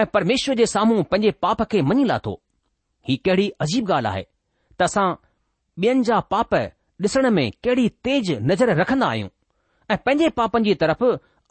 ऐं 0.01 0.05
परमेश्वर 0.15 0.55
जे 0.61 0.67
साम्हूं 0.75 1.03
पंहिंजे 1.13 1.31
पाप 1.47 1.63
खे 1.75 1.81
मञी 1.91 2.05
लाथो 2.13 2.35
ही 3.09 3.17
कहिड़ी 3.29 3.49
अजीब 3.67 3.91
ॻाल्हि 3.93 4.11
आहे 4.13 4.23
त 4.79 4.83
असां 4.91 5.09
ॿियनि 5.85 6.03
जा 6.11 6.19
पाप 6.37 6.55
ॾिसण 7.09 7.29
में 7.41 7.51
कहिड़ी 7.65 7.89
तेज 8.07 8.33
नज़र 8.53 8.75
रखंदा 8.85 9.07
आहियूं 9.11 9.29
ऐं 9.93 9.97
पंहिंजे 10.07 10.29
पापनि 10.41 10.69
जी 10.71 10.75
तरफ़ 10.87 11.05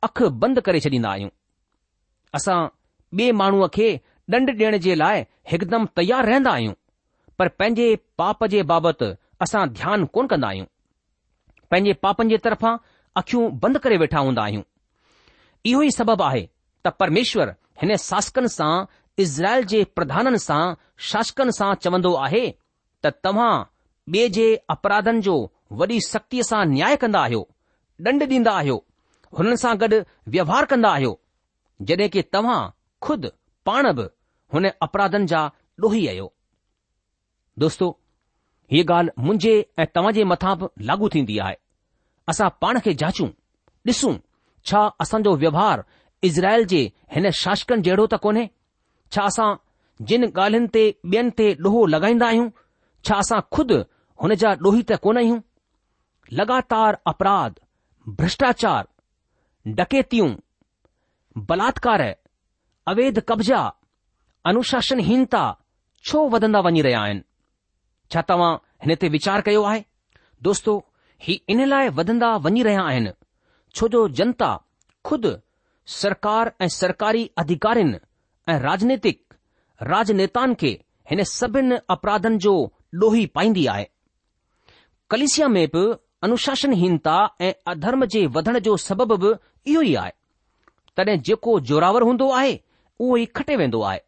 अखि 0.10 0.30
बंदि 0.42 0.62
करे 0.70 0.80
छॾींदा 0.88 1.10
आहियूं 1.12 1.30
असां 2.38 2.60
ॿिए 3.14 3.32
माण्हूअ 3.32 3.68
खे 3.74 3.90
ॾंड 4.34 4.50
ॾियण 4.50 4.78
जे 4.86 4.96
लाइ 4.96 5.24
हिकदमि 5.52 5.86
तयार 5.98 6.26
रहंदा 6.26 6.52
आहियूं 6.52 6.74
पर 7.40 7.48
पंहिंजे 7.60 7.96
पाप 8.18 8.44
जे 8.54 8.64
बाबति 8.72 9.06
असां 9.42 9.68
ध्यानु 9.74 10.06
कोन 10.16 10.28
कंदा 10.28 10.48
आहियूं 10.48 10.66
पंहिंजे 11.72 11.94
पापनि 12.04 12.30
जे 12.30 12.38
तरफ़ां 12.48 12.76
अखियूं 13.22 13.44
बंदि 13.60 13.80
करे 13.84 13.98
वेठा 14.04 14.20
हूंदा 14.20 14.44
आहियूं 14.44 14.64
इहो 15.72 15.82
ई 15.84 15.92
सबबु 16.00 16.24
आहे 16.24 16.42
त 16.86 16.92
परमेश्वर 17.02 17.54
हिन 17.82 17.96
शासकनि 18.10 18.50
सां 18.60 18.72
इज़राइल 19.24 19.64
जे 19.74 19.84
प्रधाननि 19.96 20.40
सां 20.50 20.62
शासकनि 21.12 21.52
सां 21.62 21.74
चवंदो 21.84 22.14
आहे 22.28 22.46
त 23.06 23.14
तव्हां 23.24 23.54
ॿिए 24.16 24.28
जे 24.40 24.46
अपराधनि 24.76 25.22
जो 25.30 25.38
वॾी 25.80 26.00
सख़्तीअ 26.14 26.44
सां 26.54 26.66
न्याय 26.76 26.96
कंदा 27.06 27.22
आहियो 27.30 27.46
ॾंड 28.08 28.24
ॾींदा 28.34 28.52
आहियो 28.62 28.84
हुननि 29.40 29.58
सां 29.68 29.76
गॾु 29.86 30.04
व्यवहार 30.38 30.66
कंदा 30.74 30.90
आहियो 31.00 31.20
जॾहिं 31.92 32.10
की 32.18 32.22
तव्हां 32.38 32.60
ख़ुद 33.04 33.32
पाण 33.66 33.92
बि 34.00 34.08
हुन 34.54 34.70
अपराधनि 34.86 35.26
जा 35.34 35.40
ॾोही 35.84 36.08
आयो 36.10 36.24
दोस्तो 37.64 37.88
हीअ 38.72 38.86
ॻाल्हि 38.94 39.22
मुंहिंजे 39.26 39.52
ऐं 39.80 39.86
तव्हां 39.96 40.14
जे 40.18 40.24
मथां 40.32 40.54
बि 40.62 40.68
लागू 40.92 41.10
थींदी 41.16 41.38
आहे 41.48 41.56
असां 42.34 42.48
पाण 42.64 42.80
खे 42.86 42.94
जाचूं 43.02 43.28
ॾिसूं 43.92 44.14
छा 44.72 44.80
असांजो 45.04 45.36
व्यवहार 45.44 45.84
इज़राइल 46.30 46.64
जे 46.72 46.80
हिन 47.18 47.30
शासकनि 47.44 47.82
जहिड़ो 47.90 48.06
त 48.14 48.20
कोन्हे 48.24 48.46
छा 49.18 49.24
असां 49.32 49.50
जिन 50.12 50.30
ॻाल्हियुनि 50.32 50.72
ते 50.78 50.84
ॿियनि 51.14 51.36
ते 51.42 51.48
ॾोहो 51.68 51.86
लॻाईंदा 51.96 52.28
आहियूं 52.32 52.50
छा 53.10 53.16
असां 53.26 53.40
खुद 53.58 53.72
हुन 54.24 54.34
जा 54.46 54.52
ॾोही 54.66 54.82
त 54.94 55.00
कोन 55.06 55.18
आहियूं 55.24 55.40
लगातार 56.42 56.98
अपराध 57.14 57.60
भ्रष्टाचार 58.22 58.88
डकेतियूं 59.82 60.34
बलात्कार 61.54 62.02
अवैध 62.92 63.20
कब्ज़ा 63.30 63.58
अनुशासनहीनता 64.50 65.40
छो 66.10 66.20
वधंदा 66.34 66.60
वञी 66.66 66.82
रहिया 66.82 67.00
आहिनि 67.06 67.22
छा 68.12 68.22
तव्हां 68.30 68.52
हिन 68.84 68.96
ते 69.02 69.08
वीचार 69.16 69.42
कयो 69.48 69.64
आहे 69.72 69.82
दोस्तो 70.48 70.76
ही 71.26 71.34
इन 71.54 71.64
लाइ 71.72 71.90
वधंदा 71.98 72.30
वञी 72.46 72.62
रहिया 72.68 72.84
आहिनि 72.92 73.10
छो 73.76 73.88
जो 73.96 74.08
जनता 74.20 74.52
ख़ुदि 75.10 75.32
सरकार 75.96 76.52
ऐं 76.62 76.68
सरकारी 76.76 77.26
अधिकारिन 77.44 77.92
ऐं 78.54 78.58
राजनैतिक 78.68 79.20
राजनेताउनि 79.92 80.56
खे 80.62 80.72
हिन 81.12 81.24
सभिनि 81.36 81.80
अपराधनि 81.98 82.38
जो 82.48 82.54
ॾोही 83.02 83.26
पाईंदी 83.40 83.66
आहे 83.74 83.84
कलिसिया 85.12 85.48
में 85.58 85.66
बि 85.74 85.82
अनुशासनहीनता 86.30 87.16
ऐं 87.48 87.52
अधर्म 87.74 88.06
जे 88.16 88.22
वधण 88.40 88.60
जो 88.70 88.76
सबबु 88.86 89.18
बि 89.24 89.34
इयो 89.72 89.82
ई 89.90 89.94
आहे 90.04 90.12
तॾहिं 90.98 91.20
जेको 91.30 91.60
जोरावर 91.72 92.04
हूंदो 92.12 92.30
आहे 92.38 92.56
उहो 93.00 93.18
ई 93.18 93.26
खटे 93.38 93.56
वेंदो 93.58 93.82
आहे 93.88 94.00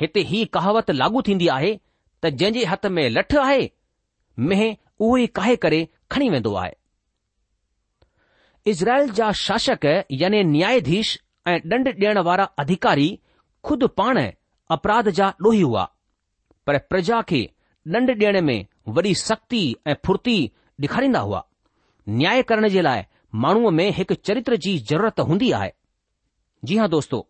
हिते 0.00 0.20
ही 0.30 0.44
कहावत 0.56 0.90
लागू 0.90 1.22
थींदी 1.26 1.48
आहे 1.56 1.74
त 2.24 2.28
जंहिं 2.40 2.52
जे 2.60 2.64
हथ 2.70 2.86
में 2.96 3.08
लठ 3.10 3.34
आहे 3.42 3.70
मेंह 4.48 4.64
उहो 4.64 5.16
ई 5.18 5.26
काहे 5.38 5.56
करे 5.64 5.86
खणी 6.10 6.28
वेंदो 6.30 6.54
आहे 6.62 6.72
इज़राइल 8.70 9.10
जा 9.18 9.30
शासक 9.46 9.86
यानी 10.20 10.42
न्यायाधीश 10.54 11.18
ऐं 11.50 11.58
ॾंड 11.72 11.88
ॾियण 11.88 12.18
वारा 12.28 12.44
अधिकारी 12.62 13.08
खुद 13.64 13.84
पाण 13.98 14.18
अपराध 14.76 15.08
जा 15.18 15.28
ॾोही 15.46 15.60
हुआ 15.60 15.84
पर 16.66 16.78
प्रजा 16.90 17.20
खे 17.28 17.42
ॾंड 17.94 18.10
ॾियण 18.16 18.40
में 18.46 18.62
वॾी 18.96 19.14
सख़्ती 19.22 19.62
ऐं 19.90 19.94
फुर्ती 20.06 20.38
ॾेखारींदा 20.82 21.20
हुआ 21.28 21.42
न्याय 22.18 22.42
करण 22.50 22.68
जे 22.74 22.82
लाइ 22.88 23.04
माण्हूअ 23.44 23.70
में 23.78 23.88
हिकु 23.96 24.14
चरित्र 24.30 24.56
जी 24.66 24.78
ज़रूरत 24.90 25.20
हूंदी 25.30 25.50
आहे 25.60 25.70
जी 26.66 26.76
हा 26.76 26.86
दोस्तो 26.98 27.26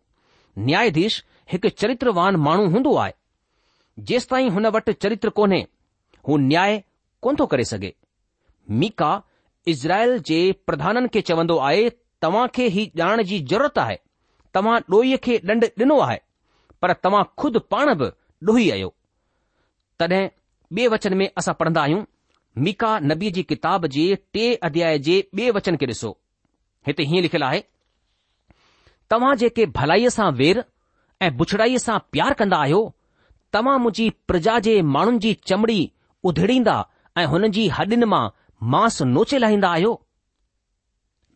न्याधीश 0.65 1.15
हिकु 1.51 1.69
चरित्रवान 1.81 2.35
माण्हू 2.45 2.65
हूंदो 2.73 2.95
आहे 3.03 3.13
जेसि 4.09 4.27
ताईं 4.31 4.49
हुन 4.55 4.65
वटि 4.75 4.93
चरित्र 5.03 5.29
कोन्हे 5.39 5.59
हू 6.27 6.37
न्याय 6.51 6.81
कोन 7.23 7.35
थो 7.39 7.45
करे 7.51 7.63
सघे 7.71 7.91
मीका 8.79 9.11
इज़राइल 9.73 10.17
जे 10.29 10.39
प्रधाननि 10.67 11.07
खे 11.13 11.21
चवंदो 11.29 11.57
आहे 11.69 11.89
तव्हां 12.23 12.47
खे 12.55 12.67
ही 12.75 12.89
ॼाण 13.01 13.21
जी 13.31 13.39
ज़रूरत 13.51 13.77
आहे 13.85 13.95
तव्हां 14.55 14.77
ॾोहीअ 14.93 15.17
खे 15.23 15.37
ॾंड 15.51 15.65
ॾिनो 15.83 15.99
आहे 16.07 16.17
पर 16.81 16.93
तव्हां 17.05 17.23
खुदि 17.41 17.59
पाण 17.71 17.93
बि 18.01 18.09
ॾोही 18.51 18.69
आहियो 18.71 18.93
तॾहिं 19.99 20.27
ॿिए 20.77 20.87
वचन 20.95 21.13
में 21.21 21.27
असां 21.37 21.53
पढ़ंदा 21.61 21.81
आहियूं 21.81 22.03
मीका 22.65 22.97
नबी 23.11 23.29
जी 23.31 23.43
किताब 23.53 23.85
जे 23.97 24.03
टे 24.33 24.53
अध्याय 24.69 24.97
जे 25.09 25.19
ॿिए 25.37 25.49
वचन 25.59 25.75
खे 25.81 25.85
ॾिसो 25.93 26.11
हिते 26.87 27.03
हीअं 27.11 27.21
लिखियलु 27.27 27.45
आहे 27.51 27.63
तव्हां 29.11 29.35
जेके 29.41 29.65
भलाईअ 29.77 30.09
सां 30.13 30.31
वेर 30.37 30.63
ऐं 31.25 31.31
बुछड़ाईअ 31.37 31.77
सां 31.83 31.97
प्यार 32.15 32.33
कंदा 32.41 32.57
आहियो 32.63 32.79
तव्हां 33.53 33.77
मुंहिंजी 33.79 34.09
प्रजा 34.31 34.57
जे 34.67 34.73
माण्हुनि 34.95 35.19
जी 35.25 35.33
चमड़ी 35.51 35.79
उधड़ींदा 36.31 36.75
ऐं 37.21 37.25
हुननि 37.33 37.49
जी 37.57 37.67
हॾियुनि 37.77 38.05
मां 38.13 38.27
मांस 38.73 39.01
नोचे 39.15 39.37
लाहींदा 39.39 39.69
आहियो 39.77 39.93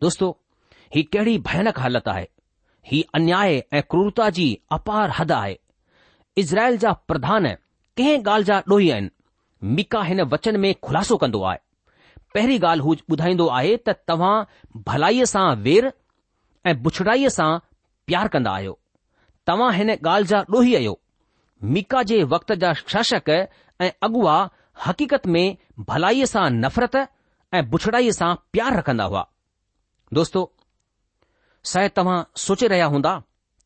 दोस्तो 0.05 0.29
ही 0.95 1.03
कहिड़ी 1.15 1.37
भयानक 1.49 1.79
हालति 1.79 2.09
आहे 2.15 2.27
ही 2.91 3.01
अन्याय 3.19 3.63
ऐं 3.73 3.81
क्रूरता 3.93 4.29
जी 4.37 4.47
अपार 4.77 5.11
हद 5.19 5.31
आहे 5.31 5.57
इज़राइल 6.43 6.77
जा 6.83 6.91
प्रधान 7.11 7.47
कंहिं 7.97 8.17
ॻाल्हि 8.23 8.45
जा 8.51 8.61
ॾोही 8.73 8.89
आहिनि 8.91 9.09
मिका 9.79 10.01
हिन 10.09 10.21
वचन 10.33 10.59
में 10.65 10.73
ख़ुलासो 10.87 11.17
कंदो 11.23 11.41
आहे 11.49 11.59
पहिरीं 12.35 12.59
ॻाल्हि 12.59 12.83
हू 12.87 12.95
ॿुधाईंदो 13.13 13.47
आहे 13.59 13.75
त 13.89 13.95
तव्हां 14.07 14.33
भलाईअ 14.91 15.25
सां 15.33 15.47
वेर 15.67 15.91
ऐं 16.69 16.75
बुछड़ाईअ 16.83 17.29
सां 17.33 17.49
प्यार 18.09 18.27
कंदा 18.33 18.51
आहियो 18.57 18.77
तव्हां 19.49 19.69
हिन 19.75 19.89
ॻाल्हि 19.93 20.27
जा 20.31 20.41
ॾोही 20.55 20.75
आहियो 20.79 20.99
मीका 21.77 22.01
जे 22.11 22.21
वक़्त 22.33 22.51
जा 22.63 22.73
शासक 22.87 23.29
ऐं 23.37 23.89
अॻुवा 24.07 24.35
हकीक़त 24.85 25.25
में 25.37 25.57
भलाईअ 25.89 26.25
सां 26.33 26.43
नफ़रत 26.57 26.95
ऐं 27.59 27.63
बुछड़ाईअ 27.71 28.11
सां 28.19 28.33
प्यार 28.57 28.77
रखंदा 28.79 29.03
हुआ 29.13 29.23
दोस्तो 30.19 30.41
शायदि 31.71 31.93
तव्हां 31.99 32.21
सोचे 32.45 32.67
रहिया 32.75 32.85
हूंदा 32.95 33.15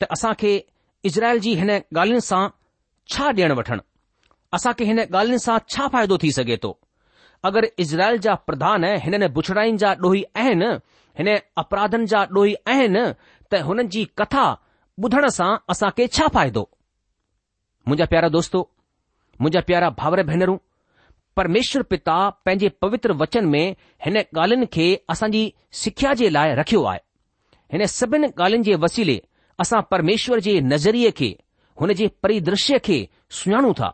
त 0.03 0.09
असां 0.17 0.33
खे 0.43 0.53
इज़राइल 1.11 1.39
जी 1.47 1.55
हिन 1.63 1.69
ॻाल्हियुनि 1.79 2.21
सां 2.31 2.43
छा 3.15 3.27
ॾियण 3.41 3.83
असां 4.57 4.73
खे 4.79 4.85
हिन 4.91 4.99
ॻाल्हियुनि 5.03 5.39
सां 5.47 5.57
छा 5.75 5.87
फ़ाइदो 5.97 6.17
थी 6.23 6.31
सघे 6.39 6.57
थो 6.63 6.77
अगरि 7.51 7.69
इज़राइल 7.87 8.17
जा 8.29 8.35
प्रधान 8.49 8.83
हिननि 9.07 9.27
बुछड़ाइनि 9.39 9.77
जा 9.85 9.93
ॾोही 10.07 10.23
आहिनि 10.45 10.69
हिन 11.19 11.27
अपराधनि 11.61 12.05
जा 12.13 12.21
ॾोही 12.35 12.53
आहिनि 12.71 13.03
त 13.51 13.59
हुननि 13.67 13.87
जी 13.95 14.03
कथा 14.19 14.45
ॿुधण 15.05 15.27
सां 15.37 15.49
असां 15.73 15.89
खे 15.97 16.07
छा 16.15 16.27
फ़ाइदो 16.35 16.63
मुंहिंजा 17.89 18.05
प्यारा 18.13 18.29
दोस्तो 18.35 18.59
मुंहिंजा 19.41 19.61
प्यारा 19.69 19.89
भाउर 19.99 20.23
भेनरूं 20.31 20.57
परमेश्वर 21.39 21.83
पिता 21.91 22.17
पंहिंजे 22.45 22.69
पवित्र 22.83 23.13
वचन 23.21 23.45
में 23.53 23.65
हिन 24.05 24.17
ॻाल्हियुनि 24.21 24.65
खे 24.75 24.87
असांजी 25.15 25.43
सिख्या 25.83 26.13
जे 26.21 26.29
लाइ 26.37 26.53
रखियो 26.61 26.83
आहे 26.91 26.99
हिन 27.73 27.85
सभिनि 27.95 28.27
ॻाल्हियुनि 28.37 28.63
जे 28.71 28.75
वसीले 28.85 29.19
असां 29.63 29.81
परमेश्वर 29.91 30.39
जे 30.49 30.59
नज़रिये 30.73 31.11
खे 31.19 31.31
हुन 31.81 31.93
जे 32.01 32.07
परिदृश्य 32.23 32.79
खे 32.87 32.99
सुञाणूं 33.39 33.73
था 33.79 33.91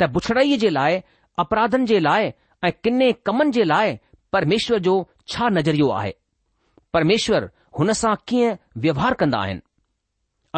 त 0.00 0.10
बुछड़ाईअ 0.16 0.58
जे 0.66 0.70
लाइ 0.78 1.02
अपराधनि 1.44 1.86
जे 1.94 1.98
लाइ 2.08 2.32
ऐं 2.64 2.72
किने 2.84 3.12
कमनि 3.28 3.52
जे 3.58 3.64
लाइ 3.74 3.98
परमेश्वर 4.36 4.78
जो 4.88 4.94
छा 5.32 5.48
नज़रियो 5.58 5.88
आहे 6.00 6.12
परमेश्वर 6.92 7.48
हुन 7.78 7.92
सां 8.00 8.14
कीअं 8.28 8.54
व्यवहार 8.84 9.14
कंदा 9.20 9.38
आहिनि 9.42 9.60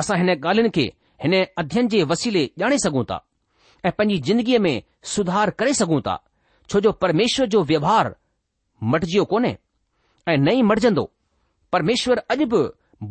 असां 0.01 0.17
हिन 0.19 0.29
ॻाल्हियुनि 0.35 0.71
खे 0.77 0.87
हिन 1.25 1.35
अध्यन 1.63 1.89
जे 1.93 2.03
वसीले 2.13 2.45
ॼाणे 2.63 2.79
सघूं 2.85 3.05
था 3.11 3.19
ऐं 3.87 3.91
पंहिंजी 3.99 4.21
ज़िंदगीअ 4.29 4.59
में 4.67 4.81
सुधार 5.15 5.51
करे 5.59 5.75
सघूं 5.81 6.01
था 6.07 6.17
छो 6.71 6.81
जो 6.87 6.93
परमेश्वर 7.05 7.47
जो 7.55 7.63
व्यवहार 7.71 8.15
मटिजियो 8.93 9.25
कोन्हे 9.33 9.57
ऐं 10.29 10.37
नई 10.49 10.63
मटिजंदो 10.71 11.05
परमेश्वर 11.73 12.21
अॼु 12.35 12.47
बि 12.55 12.63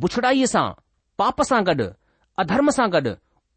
बुछड़ाईअ 0.04 0.46
सां 0.56 0.66
पाप 1.22 1.42
सां 1.52 1.62
गॾु 1.72 1.88
अधर्म 2.44 2.70
सां 2.80 2.90
गॾु 2.96 3.16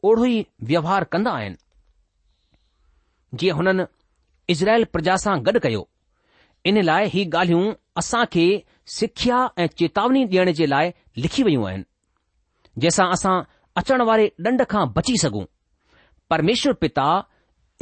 ओढ़ो 0.08 0.24
ई 0.34 0.40
व्यवहार 0.70 1.04
कंदा 1.14 1.30
आहिनि 1.40 3.36
जीअं 3.40 3.56
हुननि 3.60 3.86
इज़राइल 4.54 4.84
प्रजा 4.96 5.16
सां 5.26 5.36
गॾु 5.50 5.60
कयो 5.68 5.82
इन 6.70 6.82
लाइ 6.90 7.08
ही 7.16 7.24
ॻाल्हियूं 7.40 7.66
असां 8.02 8.24
खे 8.32 8.46
सिख्या 8.94 9.38
ऐं 9.58 9.66
चेतावनी 9.78 10.22
ॾियण 10.24 10.50
जे 10.58 10.68
लाइ 10.70 10.90
लिखी 11.22 11.42
वयूं 11.42 11.66
आहिनि 11.68 11.82
जंहिंसां 12.80 13.08
असां 13.12 13.40
अचण 13.80 14.00
वारे 14.10 14.28
ॾंड 14.44 14.62
खां 14.70 14.86
बची 14.96 15.16
सघूं 15.22 15.44
परमेश्वर 16.30 16.72
पिता 16.80 17.06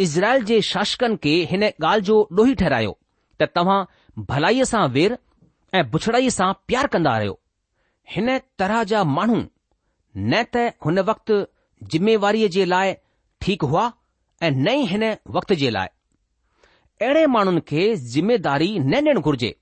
इज़राइल 0.04 0.44
जे 0.44 0.60
शासकनि 0.72 1.16
खे 1.22 1.34
हिन 1.50 1.62
ॻाल्हि 1.64 2.04
जो 2.06 2.16
ॾोही 2.38 2.54
ठहिरायो 2.60 2.92
त 3.40 3.48
तव्हां 3.56 3.80
भलाईअ 4.30 4.64
सां 4.72 4.86
वेर 4.94 5.16
ऐं 5.78 5.82
बुछड़ाईअ 5.92 6.28
सां 6.38 6.52
प्यार 6.68 6.86
कंदा 6.94 7.16
रहियो 7.18 7.34
हिन 8.14 8.36
तरह 8.58 8.82
जा 8.92 9.02
माण्हू 9.16 9.40
न 10.30 10.42
त 10.54 10.62
हुन 10.84 10.98
वक़्तु 11.10 11.34
ज़िमेवारीअ 11.92 12.48
जे 12.56 12.64
लाइ 12.74 12.94
ठीकु 13.46 13.66
हुआ 13.74 13.84
ऐं 14.42 14.50
न 14.50 14.74
ई 14.80 14.86
हिन 14.92 15.04
वक़्त 15.38 15.52
जे 15.64 15.70
लाइ 15.78 15.88
अहिड़े 17.02 17.26
माण्हुनि 17.36 17.60
खे 17.68 17.84
ज़िमेदारी 18.12 18.70
न 18.78 18.92
ॾियणु 19.04 19.20
घुर्जे 19.30 19.52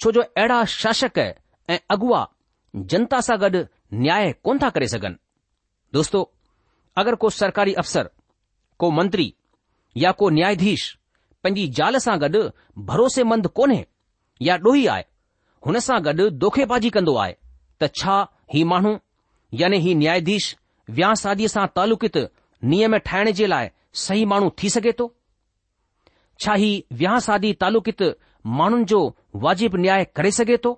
छो 0.00 0.10
जो 0.12 0.20
अहिड़ा 0.22 0.64
शासक 0.76 1.18
ऐं 1.18 1.78
अॻुवा 1.94 2.26
जनता 2.92 3.20
सां 3.26 3.36
गॾु 3.40 3.62
न्याय 4.02 4.32
कोन 4.44 4.58
था 4.62 4.68
करे 4.76 4.88
सघनि 4.94 5.16
दोस्तो 5.96 6.20
अगरि 7.02 7.16
को 7.20 7.30
सरकारी 7.36 7.72
अफ़सर 7.82 8.08
को 8.82 8.90
मंत्री 8.98 9.32
या 10.02 10.10
को 10.22 10.28
न्याधीश 10.38 10.84
पंहिंजी 11.44 11.66
जाल 11.78 11.98
सां 12.06 12.18
गॾु 12.24 12.48
भरोसेमंद 12.92 13.46
कोन्हे 13.58 13.84
या 14.48 14.56
ॾोही 14.66 14.86
आहे 14.94 15.04
हुन 15.66 15.78
सां 15.88 16.02
गॾु 16.04 16.28
दोखेबाज़ी 16.46 16.90
कंदो 16.96 17.14
आहे 17.24 17.36
त 17.82 17.90
छा 18.00 18.18
ही 18.54 18.64
माण्हू 18.72 18.96
याने 19.60 19.76
ही 19.86 19.94
न्याधीश 20.02 20.54
वहं 20.98 21.14
सादीअ 21.24 21.48
सां 21.54 21.66
तालुकित 21.76 22.16
नियम 22.72 22.96
ठाहिण 23.08 23.30
जे 23.40 23.46
लाइ 23.46 23.68
सही 24.06 24.24
माण्हू 24.32 24.50
थी 24.62 24.70
सघे 24.76 24.92
थो 25.00 25.12
छा 26.44 26.54
ही 26.62 26.70
विहांह 26.92 27.18
सादी 27.26 27.52
तालुक़ित 27.62 28.02
माण्हुनि 28.54 28.84
जो 28.90 28.98
वाजिबु 29.44 29.76
न्याय 29.84 30.04
करे 30.16 30.30
सघे 30.38 30.56
थो 30.64 30.70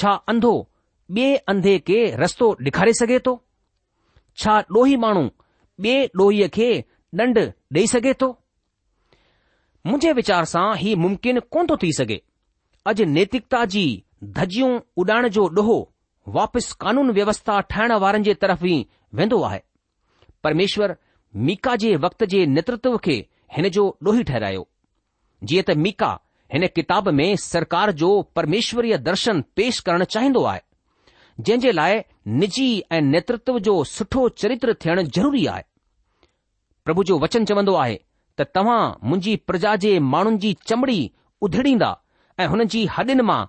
छा 0.00 0.10
अंधो 0.30 0.52
ॿे 1.18 1.26
अंधे 1.50 1.72
खे 1.86 1.98
रस्तो 2.22 2.46
डे॒खारे 2.64 2.92
सघे 2.98 3.18
थो 3.26 3.32
छा 4.40 4.60
डोह 4.74 4.96
माण्हू 5.04 5.22
ॿिए 5.84 5.96
ॾोह 6.20 6.40
खे 6.56 6.68
दंड 7.20 7.38
डे॒ई 7.74 7.86
सघे 7.94 8.12
थो 8.20 8.28
मुंहिंजे 9.86 10.12
विचार 10.20 10.44
सां 10.52 10.66
हीउ 10.82 10.96
मुमकिन 11.04 11.40
कोन 11.54 11.66
थो 11.70 11.76
थी 11.82 11.92
सघे 12.00 12.18
अॼु 12.90 13.04
नैतिकता 13.16 13.64
जी 13.74 13.84
धजि॒यूं 14.36 14.78
उॾाइण 15.02 15.28
जो 15.36 15.48
डोहो 15.56 15.78
वापसि 16.36 16.74
कानून 16.80 17.10
व्यवस्था 17.18 17.58
ठाहिण 17.72 17.92
वारनि 18.06 18.24
जे 18.24 18.34
तरफ 18.42 18.62
बि 18.62 18.74
वेंदो 19.20 19.40
आहे 19.50 19.60
परमेश्वर 20.44 20.94
मिका 21.48 21.74
जे 21.84 21.94
वक़्त 22.04 22.24
जे 22.34 22.44
नेत्व 22.56 22.96
खे 23.06 23.14
हिन 23.56 23.68
जो 23.78 23.84
डोही 24.04 24.22
ठहिरायो 24.32 24.66
जीअं 25.48 25.66
त 25.72 25.78
हिन 26.52 26.66
किताब 26.74 27.08
में 27.18 27.34
सरकार 27.40 27.90
जो 28.02 28.08
परमेश्वरीय 28.36 28.96
दर्शन 28.98 29.40
पेश 29.56 29.78
करण 29.88 30.04
चाहिंदो 30.04 30.42
आहे 30.52 30.60
जंहिं 31.40 31.58
जे 31.60 31.72
लाइ 31.72 32.00
निजी 32.40 32.64
ऐं 32.92 33.00
नेतृत्व 33.02 33.58
जो 33.66 33.82
सुठो 33.90 34.28
चरित्र 34.42 34.72
थियणु 34.84 35.02
ज़रूरी 35.02 35.44
आहे 35.52 35.62
प्रभु 36.84 37.02
जो 37.10 37.18
वचन 37.18 37.44
चवंदो 37.50 37.74
आहे 37.82 37.94
त 38.38 38.46
तव्हां 38.54 38.80
मुंहिंजी 39.08 39.34
प्रजा 39.50 39.74
जे 39.84 39.98
माण्हुनि 40.14 40.38
जी 40.44 40.52
चमड़ी 40.66 40.98
उधड़ींदा 41.48 41.90
ऐं 42.40 42.46
हुन 42.54 42.64
जी 42.74 42.84
हॾिन 42.96 43.20
मां 43.30 43.44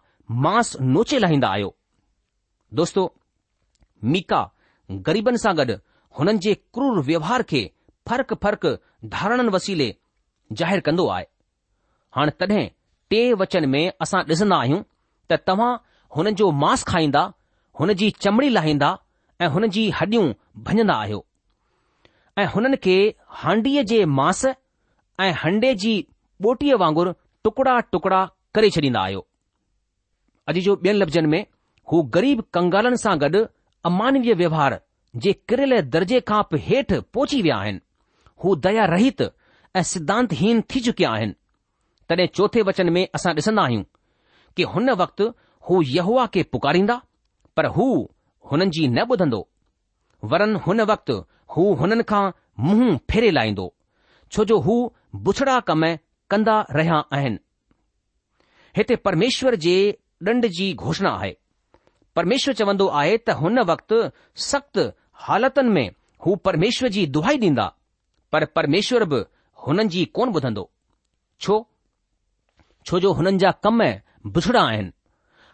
मांस 0.46 0.76
नोचे 0.82 1.20
लाहींदा 1.20 1.48
आहियो 1.56 1.76
दोस्तो 2.82 3.06
मीका 4.14 4.42
ग़रीबनि 5.10 5.38
सां 5.46 5.56
गॾु 5.58 5.76
हुननि 6.20 6.38
जे 6.48 6.54
क्रूर 6.78 7.02
व्यवहार 7.10 7.44
खे 7.54 7.64
फ़र्क़ु 8.10 8.36
फ़र्क़ 8.46 8.68
धारणनि 9.18 9.50
वसीले 9.58 9.96
ज़ाहिरु 10.62 10.82
कंदो 10.90 11.08
आहे 11.16 11.26
हाणे 12.16 12.32
तॾहिं 12.40 12.68
टे 13.12 13.22
वचन 13.40 13.66
में 13.72 13.84
असां 14.04 14.20
ॾिसंदा 14.30 14.56
आहियूं 14.64 14.82
त 15.32 15.38
तव्हां 15.48 15.72
हुन 16.18 16.30
जो 16.42 16.50
मांस 16.64 16.84
खाईंदा 16.92 17.24
हुन 17.80 17.92
जी 18.02 18.10
चमड़ी 18.26 18.50
लाहींदा 18.58 18.90
ऐं 19.42 19.48
हुन 19.56 19.68
जी 19.76 19.84
हॾियूं 19.98 20.26
भञंदा 20.70 20.94
आहियो 21.06 21.20
ऐं 22.42 22.46
हुननि 22.54 22.78
खे 22.86 22.96
हांडीअ 23.42 23.84
जे 23.92 23.98
मांस 24.20 24.44
ऐं 25.26 25.32
हंडे 25.44 25.74
जी 25.84 25.94
ॿोटीअ 26.48 26.78
वांगुरु 26.84 27.14
टुकड़ा 27.48 27.74
टुकड़ा 27.96 28.22
करे 28.58 28.70
छॾींदा 28.78 29.02
आहियो 29.08 29.26
अॼु 30.54 30.62
जो 30.68 30.76
ॿियनि 30.86 30.98
लफ़्ज़नि 31.02 31.28
में 31.34 31.42
हू 31.92 32.02
ग़रीब 32.18 32.44
कंगालनि 32.58 33.02
सां 33.04 33.18
गॾु 33.26 33.44
अमानवीय 33.92 34.34
व्यवहार 34.44 34.80
जे 35.26 35.34
किरियल 35.52 35.82
दर्जे 35.98 36.20
खां 36.32 36.42
बि 36.54 36.62
हेठि 36.70 37.00
पहुची 37.18 37.42
विया 37.48 37.60
आहिनि 37.66 37.82
हू 38.44 38.56
दया 38.68 38.86
रहित 38.96 39.22
ऐं 39.76 39.84
सिद्धांतहीन 39.94 40.64
थी 40.72 40.80
चुकिया 40.90 41.12
आहिनि 41.18 41.36
तॾहिं 42.12 42.28
चोथे 42.36 42.62
वचन 42.68 42.90
में 42.94 43.06
असां 43.16 43.34
डि॒संदा 43.36 43.62
आहियूं 43.64 43.84
की 44.58 44.64
हुन 44.72 44.90
वक़्तु 45.02 45.26
हू 45.70 45.82
यहुआ 45.98 46.26
खे 46.34 46.44
पुकारींदा 46.54 46.96
पर 47.58 47.66
हू 47.76 47.86
हुननि 48.52 48.66
जी 48.76 48.88
न 48.96 49.06
ॿुधंदो 49.14 49.40
वरनि 50.32 50.60
हुन 50.66 50.82
वक्तु 50.92 51.16
हू 51.56 51.64
हुननि 51.82 52.04
खां 52.12 52.24
मुंहुं 52.68 52.98
फेरे 53.12 53.32
लाहींदो 53.38 53.68
छो 54.32 54.46
जो 54.52 54.58
हू 54.68 54.76
बुछड़ा 55.28 55.60
कम 55.72 55.86
कंदा 56.34 56.58
रहिया 56.78 56.98
आहिनि 57.18 57.40
हिते 58.78 58.96
परमेश्वर 59.08 59.56
जे 59.68 59.76
ॾंड 60.30 60.46
जी 60.58 60.74
घोषणा 60.88 61.10
आहे 61.22 61.34
परमेश्वर 62.16 62.54
चवंदो 62.62 62.88
आहे 63.00 63.18
त 63.18 63.38
हुन 63.42 63.60
वक़्तु 63.72 64.02
सख़्त 64.50 64.80
हालतुनि 65.28 65.70
में 65.78 65.90
हू 66.26 66.36
परमेश्वर 66.50 66.90
जी 66.98 67.06
दुहाई 67.18 67.38
ॾींदा 67.48 67.68
परमेश्वर 68.60 69.04
बि 69.14 69.24
हुननि 69.66 69.88
जी 69.98 70.06
कोन 70.20 70.34
ॿुधंदो 70.40 70.70
छो 71.46 71.60
छो 72.86 73.00
जो 73.00 73.12
हुननि 73.14 73.38
जा 73.38 73.52
कम 73.64 73.80
बुछड़ा 74.36 74.62
आहिनि 74.62 74.92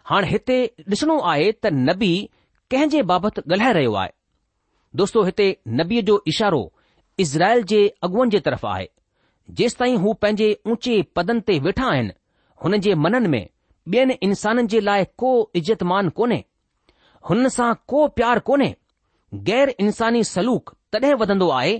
हाणे 0.08 0.28
हिते 0.28 0.56
ॾिसणो 0.94 1.16
आहे 1.32 1.50
त 1.52 1.66
नबी 1.88 2.10
कंहिंजे 2.70 3.02
बाबति 3.10 3.40
ॻाल्हाए 3.52 3.72
रहियो 3.78 3.94
आहे 4.02 4.10
दोस्तो 5.00 5.22
हिते 5.24 5.46
नबीअ 5.80 6.02
जो 6.10 6.16
इशारो 6.32 6.62
इज़राइल 7.24 7.62
जे 7.72 7.80
अॻुवनि 8.08 8.30
जे 8.30 8.40
तरफ़ 8.46 8.66
आहे 8.66 8.88
जेस 9.60 9.76
ताईं 9.78 9.96
हू 10.04 10.12
पंहिंजे 10.22 10.48
ऊचे 10.72 10.96
पदनि 11.18 11.40
ते 11.50 11.58
वेठा 11.68 11.86
आहिनि 11.94 12.12
हुननि 12.64 12.78
जे 12.86 12.94
मननि 13.04 13.28
में 13.34 13.42
ॿियनि 13.94 14.14
इंसाननि 14.28 14.66
जे 14.74 14.80
लाइ 14.88 15.04
को 15.22 15.30
इज़तमान 15.62 16.08
कोन्हे 16.20 16.42
हुन 17.28 17.48
सां 17.58 17.72
को 17.92 18.06
प्यार 18.18 18.38
कोन्हे 18.50 18.74
गैर 19.50 19.74
इंसानी 19.86 20.24
सलूक 20.34 20.74
तॾहिं 20.92 21.14
वधंदो 21.24 21.48
आहे 21.60 21.78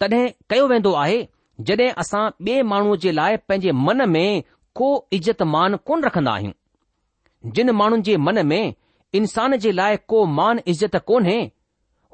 तॾहिं 0.00 0.26
कयो 0.50 0.66
वेंदो 0.74 0.92
आहे 1.06 1.18
जॾहिं 1.66 1.90
असां 1.98 2.28
ॿिए 2.46 2.62
माण्हूअ 2.70 2.96
जे 3.02 3.12
लाइ 3.14 3.36
पंहिंजे 3.48 3.72
मन 3.72 4.00
में 4.10 4.42
को 4.76 4.86
इज़त 5.12 5.42
मान 5.52 5.76
कोन 5.86 6.02
रखंदा 6.04 6.32
आहियूं 6.32 7.50
जिन 7.54 7.70
माण्हुनि 7.80 8.02
जे 8.02 8.16
मन 8.16 8.46
में 8.46 8.72
इंसान 9.14 9.56
जे 9.62 9.72
लाइ 9.72 9.96
को 10.08 10.24
मान 10.26 10.60
इज़त 10.68 10.96
कोन्हे 11.06 11.36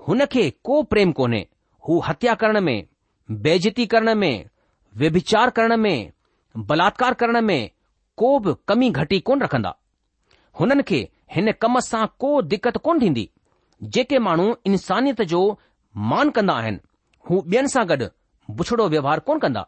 हुन 0.08 0.24
खे 0.32 0.48
को 0.64 0.82
प्रेम 0.90 1.12
कोन्हे 1.20 1.46
हू 1.88 1.98
हत्या 2.08 2.34
करण 2.42 2.60
में 2.64 2.84
बेजती 3.44 3.86
करण 3.86 4.14
में 4.18 4.44
व्यभिचार 5.00 5.50
करण 5.56 5.76
में 5.80 6.10
बलात्कार 6.68 7.14
करण 7.14 7.40
में 7.44 7.68
को 8.16 8.38
बि 8.38 8.54
कमी 8.68 8.90
घटी 8.90 9.20
कोन 9.28 9.42
रखंदा 9.42 9.74
हुननि 10.60 10.82
खे 10.88 11.08
हिन 11.36 11.52
कम 11.62 11.80
सां 11.90 12.06
को 12.20 12.40
दिक़त 12.52 12.76
कोन 12.84 13.00
थींदी 13.02 13.28
जेके 13.96 14.18
माण्हू 14.18 14.54
इंसानियत 14.66 15.22
जो 15.32 15.44
मान 16.12 16.30
कंदा 16.36 16.54
आहिनि 16.62 16.80
हू 17.30 17.40
ॿियनि 17.48 17.68
सां 17.74 17.86
गॾु 17.88 18.08
बुछड़ो 18.56 18.88
व्यवहार 18.88 19.20
कोन 19.30 19.38
कंदा 19.46 19.66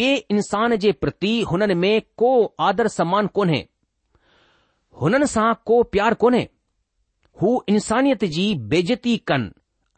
ॿिए 0.00 0.14
इंसान 0.34 0.74
जे 0.82 0.90
प्रति 1.00 1.32
हुननि 1.50 1.74
में 1.80 2.02
को 2.18 2.28
आदर 2.66 2.88
सम्मान 2.88 3.26
कोन्हे 3.38 3.62
हुननि 5.00 5.26
सां 5.32 5.52
को 5.66 5.82
प्यार 5.96 6.14
कोन्हे 6.22 6.48
हू 7.42 7.50
इंसानियत 7.72 8.24
जी 8.36 8.46
बेजती 8.72 9.16
कनि 9.30 9.50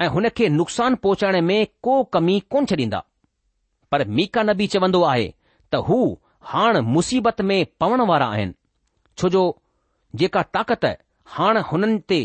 ऐं 0.05 0.09
हुन 0.15 0.29
खे 0.37 0.49
नुक़सान 0.57 0.95
पहुचाइण 1.05 1.41
में 1.51 1.55
को 1.83 2.03
कमी 2.17 2.39
कोन 2.51 2.67
छॾींदा 2.73 3.03
पर 3.93 4.07
मीका 4.19 4.43
नबी 4.51 4.67
चवंदो 4.75 5.03
आहे 5.13 5.29
त 5.73 5.83
हू 5.89 5.99
हाणे 6.53 6.81
मुसीबत 6.97 7.41
में 7.51 7.65
पवण 7.81 8.01
वारा 8.09 8.27
आहिनि 8.35 8.55
छो 9.19 9.29
जो 9.37 9.45
जेका 10.23 10.43
ताक़त 10.57 10.85
हाणे 11.37 11.61
हुननि 11.71 11.99
ते 12.09 12.21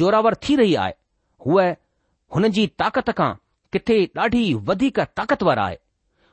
जोरावर 0.00 0.34
थी 0.48 0.56
रही 0.62 0.74
आहे 0.84 0.94
हूअ 1.46 1.70
हुन 2.34 2.48
जी 2.58 2.66
ताक़त 2.82 3.10
खां 3.18 3.32
किथे 3.72 3.98
ॾाढी 4.18 4.42
वधीक 4.68 4.98
ताक़तवारु 5.18 5.60
आहे 5.62 5.76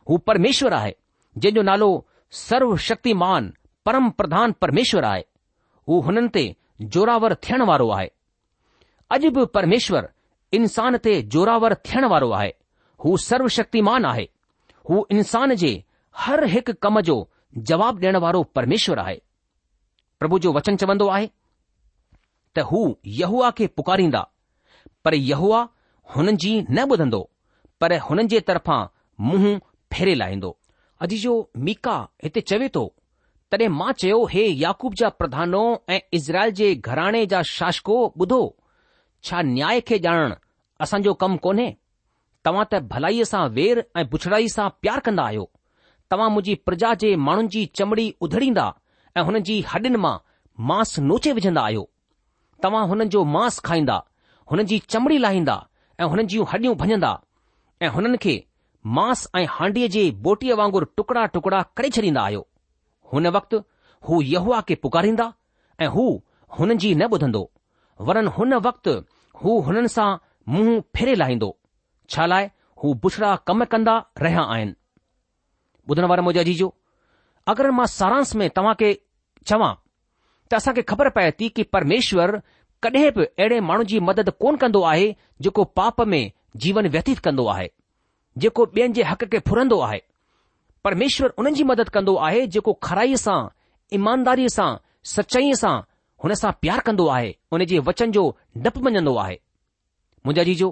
हू 0.09 0.17
परमेश्वर 0.29 0.73
आहे 0.73 0.95
जंहिंजो 1.37 1.61
नालो 1.71 1.87
सर्वशक्तिमान 2.39 3.51
परम 3.85 4.09
प्रधान 4.19 4.51
परमेश्वरु 4.61 5.07
आहे 5.07 5.23
हू 5.87 5.99
हुननि 6.07 6.27
ते 6.35 6.43
जोरावर 6.95 7.33
थियण 7.45 7.61
वारो 7.69 7.89
आहे 7.97 8.09
अॼु 9.17 9.31
बि 9.37 9.45
परमेश्वरु 9.57 10.07
इंसान 10.57 10.97
ते 11.07 11.21
जोरावर 11.35 11.73
थियण 11.85 12.05
वारो 12.13 12.31
आहे 12.41 12.51
हू 13.05 13.15
सर्वशक्तिमानु 13.29 14.07
आहे 14.11 14.27
हू 14.89 15.05
इंसान 15.17 15.55
जे 15.63 15.71
हर 16.25 16.43
हिकु 16.55 16.73
कमु 16.83 17.01
जो 17.11 17.17
जवाब 17.71 17.99
ॾियणु 18.03 18.19
वारो 18.25 18.43
परमेश्वरु 18.55 19.01
आहे 19.01 19.17
प्रभु 20.19 20.39
जो 20.43 20.51
वचन 20.59 20.75
चवंदो 20.81 21.07
आहे 21.15 21.29
त 22.57 22.65
हू 22.71 22.79
यहूआ 23.23 23.49
खे 23.57 23.67
पुकारींदा 23.79 24.21
पर 25.05 25.13
यहवा 25.15 25.67
हुननि 26.15 26.31
जी 26.41 26.51
न 26.75 26.83
ॿुधंदो 26.91 27.29
पर 27.81 27.97
हुननि 28.05 28.27
जे 28.29 28.39
तरफां 28.49 28.81
मुंहुं 29.27 29.57
फेरे 29.93 30.13
लाहींदो 30.21 30.49
अॼु 31.05 31.17
जो 31.23 31.33
मीका 31.65 31.97
हिते 32.23 32.41
चवे 32.51 32.69
थो 32.75 32.83
तॾहिं 33.51 33.67
मां 33.79 33.91
चयो 34.01 34.17
हे 34.31 34.45
याकूब 34.61 34.93
जा 35.01 35.09
प्रधानो 35.19 35.61
ऐं 35.95 35.99
इज़राइल 36.19 36.51
जे 36.59 36.73
घराणे 36.75 37.25
जा 37.33 37.41
शासको 37.55 37.97
ॿुधो 38.21 38.41
छा 39.23 39.41
न्याय 39.55 39.81
खे 39.89 39.99
ॼाणण 40.05 40.33
असांजो 40.85 41.13
कमु 41.21 41.37
कोन्हे 41.45 41.69
तव्हां 42.45 42.65
त 42.73 42.79
भलाईअ 42.93 43.23
सां 43.31 43.47
वेर 43.59 43.83
ऐं 43.97 44.05
बुछड़ाई 44.11 44.47
सां 44.55 44.67
प्यार 44.81 44.99
कंदा 45.07 45.23
आहियो 45.29 45.49
तव्हां 46.11 46.29
मुंहिंजी 46.35 46.55
प्रजा 46.67 46.93
जे 47.03 47.15
माण्हुनि 47.27 47.47
जी 47.55 47.65
चमड़ी 47.79 48.07
उधड़ींदा 48.27 48.67
ऐं 49.17 49.23
हुननि 49.27 49.41
जी 49.49 49.59
हॾियुनि 49.73 49.97
मां 50.05 50.15
मांस 50.69 50.99
नोचे 51.09 51.33
विझंदा 51.39 51.61
आहियो 51.69 51.89
तव्हां 52.63 52.87
हुननि 52.89 53.05
जो 53.15 53.23
मांस 53.37 53.59
खाईंदा 53.69 53.97
हुननि 54.51 54.63
जी 54.71 54.79
चमड़ी 54.93 55.17
लाहींदा 55.25 55.57
ऐं 55.99 56.05
हुननि 56.11 56.23
जूं 56.31 56.45
हॾियूं 56.51 56.75
भञंदा 56.81 57.11
ऐं 57.83 57.87
हुननि 57.95 58.17
खे 58.23 58.33
मांस 58.97 59.27
ऐं 59.37 59.45
हांडीअ 59.55 59.87
जे 59.95 60.03
बोटीअ 60.27 60.55
वांगुरु 60.59 60.85
टुकड़ा 60.97 61.25
टुकड़ा 61.35 61.59
करे 61.77 61.89
छॾींदा 61.95 62.21
आहियो 62.23 62.41
हुन 63.13 63.27
वक़्तु 63.37 63.57
हू 64.07 64.21
यआ 64.33 64.59
खे 64.67 64.75
पुकारींदा 64.83 65.25
ऐं 65.83 65.87
हू 65.95 66.05
हुननि 66.59 66.75
जी 66.83 66.93
न 67.01 67.09
ॿुधंदो 67.15 67.41
वरन 68.09 68.27
हुन 68.37 68.53
वक़्तु 68.67 68.93
हू 69.41 69.59
हुननि 69.67 69.89
सां 69.95 70.07
मुंहुं 70.53 70.79
फेरे 70.95 71.15
लाहींदो 71.21 71.49
छा 72.13 72.25
लाइ 72.33 72.49
हू 72.83 72.93
बुछड़ा 73.05 73.35
कम 73.47 73.63
कंदा 73.73 73.95
रहिया 74.25 74.43
आहिनि 74.55 74.73
ॿुधण 75.89 76.05
वारा 76.11 76.23
मुंहिंजा 76.27 76.43
जीजो 76.51 76.69
अगरि 77.53 77.71
मां 77.79 77.87
सारांस 77.99 78.35
में 78.39 78.49
तव्हां 78.59 78.75
खे 78.83 78.93
चवां 79.51 79.71
त 80.49 80.53
असांखे 80.61 80.81
ख़बर 80.93 81.09
पए 81.19 81.31
थी 81.39 81.49
कि 81.57 81.63
परमेश्वर 81.75 82.41
कॾहिं 82.83 83.11
बि 83.13 83.23
अहिड़े 83.25 83.59
माण्हू 83.69 83.83
जी 83.91 83.99
मदद 84.09 84.29
कोन 84.41 84.55
कंदो 84.57 84.81
आहे 84.89 85.07
जेको 85.45 85.63
पाप 85.79 86.01
में 86.11 86.21
जीवन 86.65 86.87
व्यतीत 86.95 87.19
कंदो 87.25 87.45
आहे 87.53 87.67
जेको 88.43 88.65
ॿियनि 88.75 88.93
जे 88.99 89.03
हक़ 89.09 89.25
खे 89.33 89.39
फुरंदो 89.47 89.79
आहे 89.87 90.01
परमेश्वर 90.83 91.33
उन्हनि 91.37 91.55
जी 91.55 91.63
मदद 91.71 91.89
कंदो 91.97 92.15
आहे 92.27 92.45
जेको 92.55 92.73
खराईअ 92.87 93.15
सां 93.25 93.37
ईमानदारीअ 93.97 94.47
सां 94.55 94.69
सचाईअ 95.15 95.55
सां 95.63 95.73
हुन 96.23 96.33
सां 96.43 96.51
प्यार 96.61 96.79
कंदो 96.89 97.07
आहे 97.15 97.33
उन 97.57 97.65
जे 97.73 97.79
वचन 97.89 98.11
जो 98.19 98.23
डपु 98.67 98.81
मञंदो 98.87 99.15
आहे 99.25 99.37
मुंहिंजा 100.25 100.43
जीजो 100.51 100.69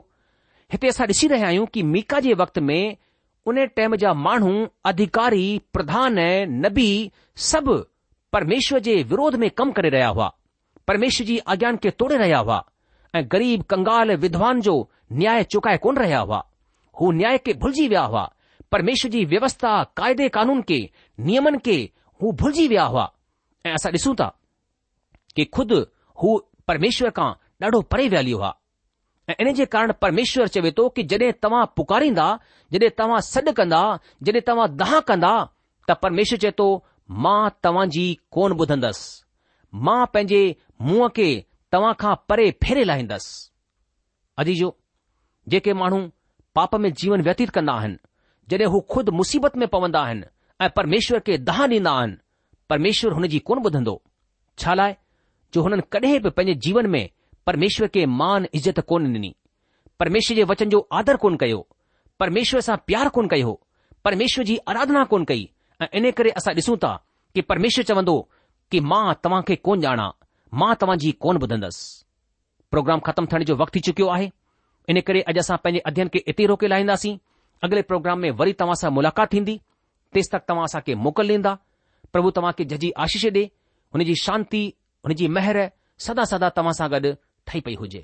हिते 0.75 0.87
असां 0.95 1.07
ॾिसी 1.13 1.27
रहिया 1.35 1.47
आहियूं 1.49 1.65
कि 1.75 1.83
मीका 1.91 2.19
जे 2.27 2.33
वक़्त 2.45 2.59
में 2.69 2.81
उन 3.51 3.65
टाइम 3.79 3.95
जा 4.05 4.13
माण्हू 4.27 4.53
अधिकारी 4.95 5.45
प्रधान 5.75 6.19
नबी 6.65 6.89
सभु 7.51 7.77
परमेश्वर 8.37 8.79
जे 8.89 8.95
विरोध 9.13 9.35
में 9.45 9.49
कमु 9.61 9.71
करे 9.81 9.89
रहिया 9.97 10.07
हुआ 10.17 10.31
परमेश्वर 10.87 11.25
जी 11.27 11.37
आज्ञान 11.53 11.77
खे 11.83 11.89
तोड़े 12.01 12.17
रहिया 12.17 12.37
हुआ 12.39 12.57
ऐं 13.15 13.23
ग़रीब 13.31 13.61
कंगाल 13.69 14.15
विधवान 14.17 14.59
जो 14.67 14.75
न्याय 15.21 15.43
चुकाए 15.53 15.77
कोन 15.85 15.97
रहिया 15.97 16.19
हुआ 16.27 16.37
हू 16.99 17.11
न्याय 17.19 17.37
खे 17.45 17.53
भुलिजी 17.63 17.87
विया 17.87 18.01
हुआ 18.11 18.23
परमेश्वर 18.71 19.11
जी 19.11 19.23
व्यवस्था 19.33 19.71
क़ायदे 19.97 20.29
कानून 20.37 20.61
के 20.71 20.79
नियमन 21.25 21.57
खे 21.65 21.75
हू 22.21 22.31
भुलिजी 22.41 22.67
विया 22.71 22.83
हुआ 22.93 23.03
ऐं 23.65 23.73
असां 23.79 23.91
ॾिसूं 23.93 24.13
था 24.21 24.27
कि 25.35 25.45
खुद 25.57 25.71
हू 26.23 26.37
परमेश्वर 26.67 27.09
खां 27.19 27.29
ॾाढो 27.65 27.81
परे 27.91 28.07
व्याली 28.15 28.31
हुआ 28.37 28.53
ऐं 29.29 29.35
इन 29.45 29.53
जे 29.59 29.65
कारण 29.75 29.93
परमेश्वर 30.01 30.47
चवे 30.55 30.71
थो 30.77 30.87
कि 30.95 31.03
जॾहिं 31.13 31.31
तव्हां 31.43 31.65
पुकारींदा 31.75 32.27
जॾहिं 32.73 32.91
तव्हां 32.97 33.19
सॾु 33.33 33.51
कंदा 33.61 33.83
जॾहिं 34.23 34.41
तव्हां 34.47 34.67
दहा 34.81 34.99
कंदा 35.11 35.33
त 35.89 35.99
परमेश्वर 36.07 36.39
चए 36.45 36.51
थो 36.61 36.69
मां 37.25 37.39
तव्हांजी 37.63 38.05
कोन 38.37 38.59
ॿुधंदसि 38.61 39.23
मां 39.85 40.05
पंहिंजे 40.13 40.55
मुंहं 40.81 41.07
खे 41.15 41.29
तव्हां 41.71 41.93
खां 41.99 42.15
परे 42.29 42.49
फेरे 42.63 42.83
लाहींदसि 42.83 44.53
जो 44.59 44.75
जेके 45.49 45.73
माण्हू 45.73 45.99
पाप 46.55 46.75
में 46.81 46.91
जीवन 46.99 47.21
व्यतीत 47.21 47.49
कंदा 47.57 47.73
आहिनि 47.79 47.97
जॾहिं 48.49 48.65
हू 48.71 48.79
खुद 48.91 49.09
मुसीबत 49.19 49.57
में 49.57 49.67
पवंदा 49.67 49.99
आहिनि 50.01 50.23
ऐं 50.61 50.69
परमेश्वर 50.75 51.19
खे 51.25 51.37
दहा 51.37 51.65
ॾींदा 51.67 51.91
आहिनि 51.99 52.17
परमेश्वर 52.69 53.27
जी 53.27 53.39
कोन 53.47 53.61
ॿुधंदो 53.65 54.01
छा 54.59 54.73
लाइ 54.73 54.93
जो 55.53 55.61
हुननि 55.63 55.81
कॾहिं 55.91 56.19
बि 56.21 56.29
पंहिंजे 56.29 56.59
जीवन 56.65 56.87
में 56.93 57.09
परमेश्वर 57.47 57.87
खे 57.87 58.05
मान 58.21 58.47
इज़त 58.55 58.79
कोन 58.89 59.05
ॾिनी 59.15 59.35
परमेश्वर 59.99 60.35
जे 60.37 60.43
वचन 60.51 60.69
जो 60.69 60.79
आदर 60.99 61.15
कोन 61.23 61.35
कयो 61.43 61.67
परमेश्वर 62.19 62.61
सां 62.61 62.77
प्यार 62.87 63.09
कोन 63.15 63.27
कयो 63.27 63.59
परमेश्वर 64.05 64.45
जी 64.45 64.57
आराधना 64.71 65.03
कोन 65.11 65.25
कई 65.29 65.49
ऐं 65.81 65.87
इन 65.99 66.11
करे 66.17 66.29
असां 66.39 66.53
ॾिसूं 66.55 66.75
था 66.83 66.93
कि 67.33 67.41
परमेश्वर 67.51 67.83
चवंदो 67.83 68.17
कि 68.71 68.79
मां 68.91 69.13
तव्हांखे 69.23 69.55
कोन 69.67 69.85
ॼाणा 69.85 70.09
मां 70.61 70.97
जी 71.03 71.11
कोन 71.23 71.37
ॿुधंदुसि 71.41 72.03
प्रोग्राम 72.71 72.99
ख़तमु 73.07 73.27
थियण 73.31 73.43
जो 73.49 73.55
वक़्तु 73.61 73.75
थी 73.77 73.81
चुकियो 73.87 74.07
आहे 74.15 74.27
इन 74.91 74.99
करे 75.07 75.21
अॼु 75.31 75.39
असां 75.43 75.57
पंहिंजे 75.63 75.79
अध्यन 75.91 76.07
खे 76.13 76.19
ऐते 76.31 76.45
रोके 76.51 76.67
लाहींदासीं 76.71 77.15
अगले 77.63 77.81
प्रोग्राम 77.91 78.19
में 78.25 78.29
वरी 78.39 78.53
तव्हां 78.61 78.75
सां 78.81 78.91
मुलाक़ात 78.97 79.31
थींदी 79.33 79.57
तेसि 80.15 80.29
तक 80.33 80.43
तव्हां 80.49 80.65
असांखे 80.71 80.95
मोकल 81.07 81.31
ॾींदा 81.33 81.53
प्रभु 82.11 82.31
तव्हां 82.39 82.53
खे 82.59 82.63
जजी 82.75 82.91
आशीष 83.07 83.25
डे 83.39 83.43
हुनजी 83.95 84.15
शांती 84.25 84.63
हुनजी 85.07 85.27
मेहर 85.39 85.57
सदा 86.07 86.23
सदा 86.33 86.49
तव्हां 86.59 86.73
सां 86.81 86.89
गॾु 86.95 87.11
ठही 87.47 87.59
पई 87.67 87.75
हुजे 87.83 88.03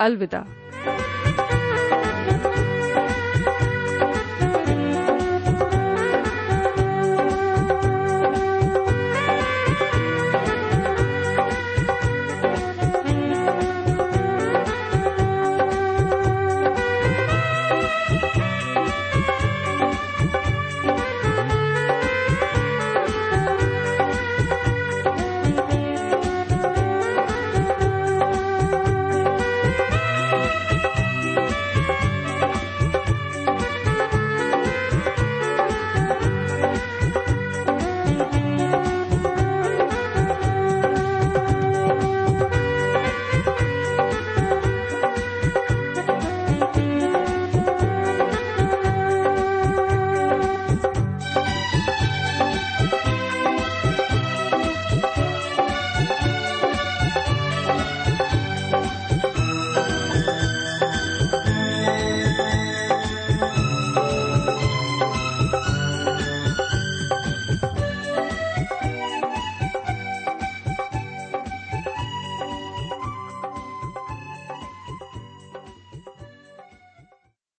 अलविदा 0.00 1.03